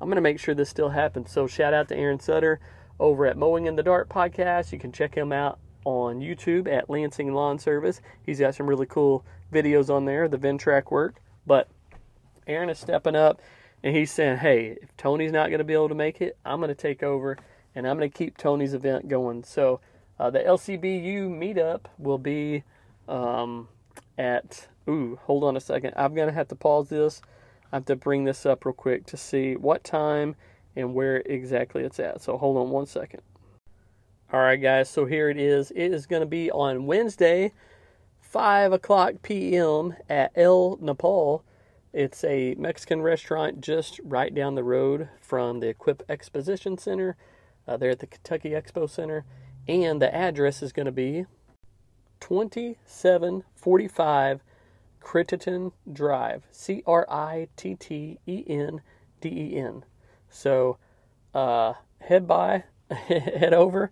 I'm 0.00 0.08
going 0.08 0.16
to 0.16 0.22
make 0.22 0.38
sure 0.38 0.54
this 0.54 0.68
still 0.68 0.90
happens. 0.90 1.30
So 1.30 1.46
shout 1.46 1.72
out 1.72 1.88
to 1.88 1.96
Aaron 1.96 2.20
Sutter 2.20 2.60
over 3.02 3.26
at 3.26 3.36
Mowing 3.36 3.66
in 3.66 3.74
the 3.74 3.82
Dark 3.82 4.08
podcast. 4.08 4.70
You 4.70 4.78
can 4.78 4.92
check 4.92 5.12
him 5.12 5.32
out 5.32 5.58
on 5.84 6.20
YouTube 6.20 6.72
at 6.72 6.88
Lansing 6.88 7.34
Lawn 7.34 7.58
Service. 7.58 8.00
He's 8.24 8.38
got 8.38 8.54
some 8.54 8.68
really 8.68 8.86
cool 8.86 9.24
videos 9.52 9.92
on 9.92 10.04
there, 10.04 10.28
the 10.28 10.38
Ventrac 10.38 10.92
work. 10.92 11.16
But 11.44 11.68
Aaron 12.46 12.70
is 12.70 12.78
stepping 12.78 13.16
up 13.16 13.42
and 13.82 13.96
he's 13.96 14.12
saying, 14.12 14.38
hey, 14.38 14.78
if 14.80 14.96
Tony's 14.96 15.32
not 15.32 15.48
going 15.48 15.58
to 15.58 15.64
be 15.64 15.74
able 15.74 15.88
to 15.88 15.96
make 15.96 16.20
it, 16.20 16.38
I'm 16.44 16.60
going 16.60 16.68
to 16.68 16.76
take 16.76 17.02
over 17.02 17.36
and 17.74 17.88
I'm 17.88 17.98
going 17.98 18.08
to 18.08 18.16
keep 18.16 18.38
Tony's 18.38 18.72
event 18.72 19.08
going. 19.08 19.42
So 19.42 19.80
uh, 20.20 20.30
the 20.30 20.38
LCBU 20.38 21.28
meetup 21.28 21.86
will 21.98 22.18
be 22.18 22.62
um, 23.08 23.66
at, 24.16 24.68
ooh, 24.88 25.18
hold 25.24 25.42
on 25.42 25.56
a 25.56 25.60
second. 25.60 25.94
I'm 25.96 26.14
going 26.14 26.28
to 26.28 26.34
have 26.34 26.48
to 26.48 26.54
pause 26.54 26.88
this. 26.88 27.20
I 27.72 27.76
have 27.76 27.84
to 27.86 27.96
bring 27.96 28.22
this 28.22 28.46
up 28.46 28.64
real 28.64 28.74
quick 28.74 29.06
to 29.06 29.16
see 29.16 29.56
what 29.56 29.82
time 29.82 30.36
and 30.76 30.94
where 30.94 31.18
exactly 31.26 31.84
it's 31.84 32.00
at. 32.00 32.22
So 32.22 32.38
hold 32.38 32.56
on 32.56 32.70
one 32.70 32.86
second. 32.86 33.20
All 34.32 34.40
right, 34.40 34.56
guys, 34.56 34.88
so 34.88 35.04
here 35.04 35.28
it 35.28 35.36
is. 35.36 35.70
It 35.72 35.92
is 35.92 36.06
going 36.06 36.22
to 36.22 36.26
be 36.26 36.50
on 36.50 36.86
Wednesday, 36.86 37.52
5 38.20 38.72
o'clock 38.72 39.16
p.m. 39.22 39.94
at 40.08 40.32
El 40.34 40.78
Nopal. 40.78 41.44
It's 41.92 42.24
a 42.24 42.54
Mexican 42.54 43.02
restaurant 43.02 43.60
just 43.60 44.00
right 44.02 44.34
down 44.34 44.54
the 44.54 44.64
road 44.64 45.10
from 45.20 45.60
the 45.60 45.68
Equip 45.68 46.02
Exposition 46.08 46.78
Center. 46.78 47.18
Uh, 47.68 47.76
there 47.76 47.90
at 47.90 47.98
the 47.98 48.06
Kentucky 48.06 48.50
Expo 48.50 48.88
Center. 48.88 49.26
And 49.68 50.00
the 50.00 50.14
address 50.14 50.62
is 50.62 50.72
going 50.72 50.86
to 50.86 50.92
be 50.92 51.26
2745 52.20 54.40
Crittenden 55.00 55.72
Drive. 55.92 56.46
C 56.50 56.82
R 56.86 57.06
I 57.10 57.48
T 57.56 57.74
T 57.74 58.18
E 58.26 58.44
N 58.46 58.80
D 59.20 59.28
E 59.28 59.58
N. 59.58 59.84
So 60.32 60.78
uh, 61.34 61.74
head 62.00 62.26
by, 62.26 62.64
head 62.90 63.54
over 63.54 63.90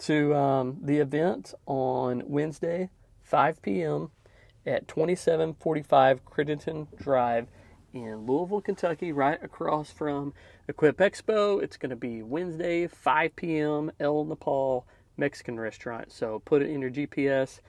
to 0.00 0.34
um, 0.34 0.78
the 0.82 0.98
event 0.98 1.54
on 1.66 2.24
Wednesday, 2.26 2.90
5 3.20 3.62
p.m. 3.62 4.10
at 4.66 4.88
2745 4.88 6.24
Crittenden 6.24 6.88
Drive 6.96 7.46
in 7.92 8.26
Louisville, 8.26 8.62
Kentucky, 8.62 9.12
right 9.12 9.42
across 9.42 9.90
from 9.90 10.32
Equip 10.66 10.96
Expo. 10.96 11.62
It's 11.62 11.76
going 11.76 11.90
to 11.90 11.96
be 11.96 12.22
Wednesday, 12.22 12.86
5 12.86 13.36
p.m. 13.36 13.92
El 14.00 14.24
Nopal 14.24 14.86
Mexican 15.16 15.60
restaurant. 15.60 16.10
So 16.10 16.40
put 16.44 16.62
it 16.62 16.70
in 16.70 16.80
your 16.80 16.90
GPS 16.90 17.60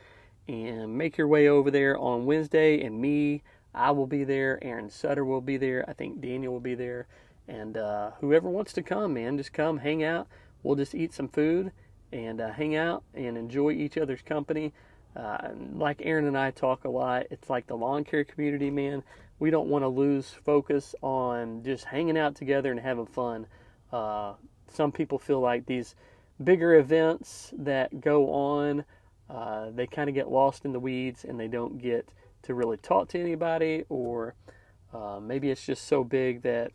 and 0.47 0.97
make 0.97 1.17
your 1.17 1.27
way 1.27 1.47
over 1.47 1.69
there 1.69 1.97
on 1.97 2.25
Wednesday. 2.25 2.83
And 2.83 2.99
me, 2.99 3.43
I 3.73 3.91
will 3.91 4.07
be 4.07 4.23
there. 4.23 4.59
Aaron 4.61 4.89
Sutter 4.89 5.25
will 5.25 5.41
be 5.41 5.57
there. 5.57 5.85
I 5.87 5.93
think 5.93 6.21
Daniel 6.21 6.53
will 6.53 6.59
be 6.59 6.75
there. 6.75 7.07
And 7.47 7.77
uh, 7.77 8.11
whoever 8.21 8.49
wants 8.49 8.73
to 8.73 8.81
come, 8.81 9.15
man, 9.15 9.37
just 9.37 9.53
come 9.53 9.79
hang 9.79 10.03
out. 10.03 10.27
We'll 10.61 10.75
just 10.75 10.95
eat 10.95 11.13
some 11.13 11.27
food 11.27 11.71
and 12.11 12.39
uh, 12.39 12.51
hang 12.51 12.75
out 12.75 13.03
and 13.13 13.37
enjoy 13.37 13.71
each 13.71 13.97
other's 13.97 14.21
company. 14.21 14.73
Uh, 15.15 15.49
like 15.73 16.01
Aaron 16.03 16.25
and 16.25 16.37
I 16.37 16.51
talk 16.51 16.85
a 16.85 16.89
lot, 16.89 17.27
it's 17.29 17.49
like 17.49 17.67
the 17.67 17.77
lawn 17.77 18.03
care 18.03 18.23
community, 18.23 18.71
man. 18.71 19.03
We 19.39 19.51
don't 19.51 19.67
want 19.67 19.83
to 19.83 19.89
lose 19.89 20.29
focus 20.29 20.95
on 21.01 21.63
just 21.63 21.85
hanging 21.85 22.17
out 22.17 22.35
together 22.35 22.71
and 22.71 22.79
having 22.79 23.05
fun. 23.05 23.45
Uh, 23.91 24.33
some 24.71 24.91
people 24.91 25.19
feel 25.19 25.39
like 25.39 25.65
these 25.65 25.95
bigger 26.43 26.75
events 26.75 27.53
that 27.57 28.01
go 28.01 28.31
on, 28.31 28.85
uh, 29.29 29.69
they 29.71 29.85
kind 29.85 30.09
of 30.09 30.15
get 30.15 30.29
lost 30.29 30.65
in 30.65 30.71
the 30.71 30.79
weeds 30.79 31.25
and 31.25 31.39
they 31.39 31.47
don't 31.47 31.77
get 31.77 32.09
to 32.43 32.53
really 32.53 32.77
talk 32.77 33.07
to 33.09 33.19
anybody, 33.19 33.83
or 33.89 34.35
uh, 34.93 35.19
maybe 35.21 35.49
it's 35.49 35.65
just 35.65 35.87
so 35.87 36.03
big 36.03 36.41
that 36.41 36.71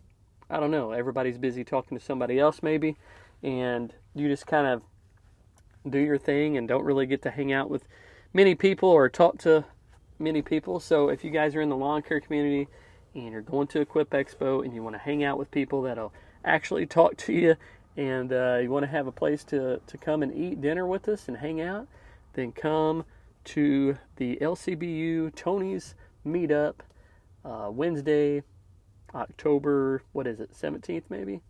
I 0.51 0.61
don't 0.61 0.71
know, 0.71 0.93
everybody's 0.93 1.39
busy 1.39 1.65
talking 1.65 1.99
to 1.99 2.05
somebody 2.05 2.39
else, 2.39 2.63
maybe, 2.63 2.97
and 3.43 3.93
you 4.15 4.29
just 4.29 4.47
kind 4.47 4.67
of 4.67 4.83
do 5.91 5.99
your 5.99 6.19
thing 6.19 6.57
and 6.57 6.67
don't 6.67 6.85
really 6.85 7.07
get 7.07 7.23
to 7.23 7.31
hang 7.31 7.53
out 7.53 7.71
with 7.71 7.85
many 8.33 8.55
people 8.55 8.89
or 8.89 9.09
talk 9.09 9.39
to 9.39 9.65
many 10.19 10.43
people. 10.43 10.81
So 10.81 11.09
if 11.09 11.25
you 11.25 11.31
guys 11.31 11.55
are 11.55 11.61
in 11.61 11.69
the 11.69 11.77
lawn 11.77 12.03
care 12.03 12.21
community 12.21 12.69
and 13.15 13.31
you're 13.33 13.43
going 13.43 13.67
to 13.69 13.81
Equip 13.81 14.11
Expo 14.11 14.65
and 14.65 14.75
you 14.75 14.83
want 14.83 14.95
to 14.95 15.01
hang 15.01 15.25
out 15.25 15.39
with 15.39 15.51
people 15.51 15.83
that'll 15.83 16.13
actually 16.45 16.87
talk 16.87 17.17
to 17.19 17.33
you 17.33 17.57
and 17.97 18.33
uh, 18.33 18.59
you 18.63 18.71
want 18.71 18.85
to 18.85 18.91
have 18.91 19.07
a 19.07 19.13
place 19.13 19.45
to, 19.45 19.81
to 19.87 19.99
come 19.99 20.23
and 20.23 20.33
eat 20.35 20.61
dinner 20.61 20.87
with 20.87 21.09
us 21.09 21.29
and 21.29 21.37
hang 21.37 21.61
out, 21.61 21.89
then 22.35 22.53
come 22.53 23.05
to 23.45 23.99
the 24.17 24.37
LCBU 24.41 25.35
Tony's 25.35 25.95
meetup 26.27 26.75
uh, 27.45 27.69
Wednesday, 27.71 28.43
October, 29.15 30.03
what 30.13 30.27
is 30.27 30.41
it, 30.41 30.53
17th 30.53 31.05
maybe? 31.09 31.41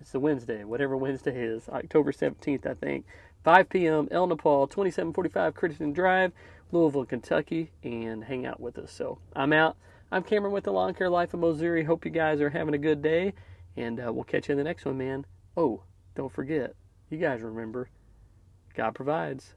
It's 0.00 0.12
the 0.12 0.20
Wednesday, 0.20 0.64
whatever 0.64 0.96
Wednesday 0.96 1.44
is, 1.44 1.68
October 1.68 2.12
17th, 2.12 2.66
I 2.66 2.74
think. 2.74 3.04
5 3.44 3.68
p.m. 3.68 4.08
El 4.10 4.26
Nopal, 4.26 4.66
2745 4.66 5.54
Crittenden 5.54 5.92
Drive, 5.92 6.32
Louisville, 6.72 7.04
Kentucky, 7.04 7.70
and 7.82 8.24
hang 8.24 8.46
out 8.46 8.60
with 8.60 8.78
us. 8.78 8.92
So 8.92 9.18
I'm 9.34 9.52
out. 9.52 9.76
I'm 10.12 10.22
Cameron 10.22 10.52
with 10.52 10.64
the 10.64 10.72
Lawn 10.72 10.94
Care 10.94 11.10
Life 11.10 11.34
of 11.34 11.40
Mowssouri. 11.40 11.84
Hope 11.84 12.04
you 12.04 12.10
guys 12.10 12.40
are 12.40 12.50
having 12.50 12.74
a 12.74 12.78
good 12.78 13.02
day, 13.02 13.34
and 13.76 14.00
uh, 14.00 14.12
we'll 14.12 14.24
catch 14.24 14.48
you 14.48 14.52
in 14.52 14.58
the 14.58 14.64
next 14.64 14.84
one, 14.84 14.98
man. 14.98 15.24
Oh, 15.56 15.82
don't 16.14 16.32
forget, 16.32 16.74
you 17.10 17.18
guys 17.18 17.42
remember, 17.42 17.88
God 18.74 18.94
provides. 18.94 19.54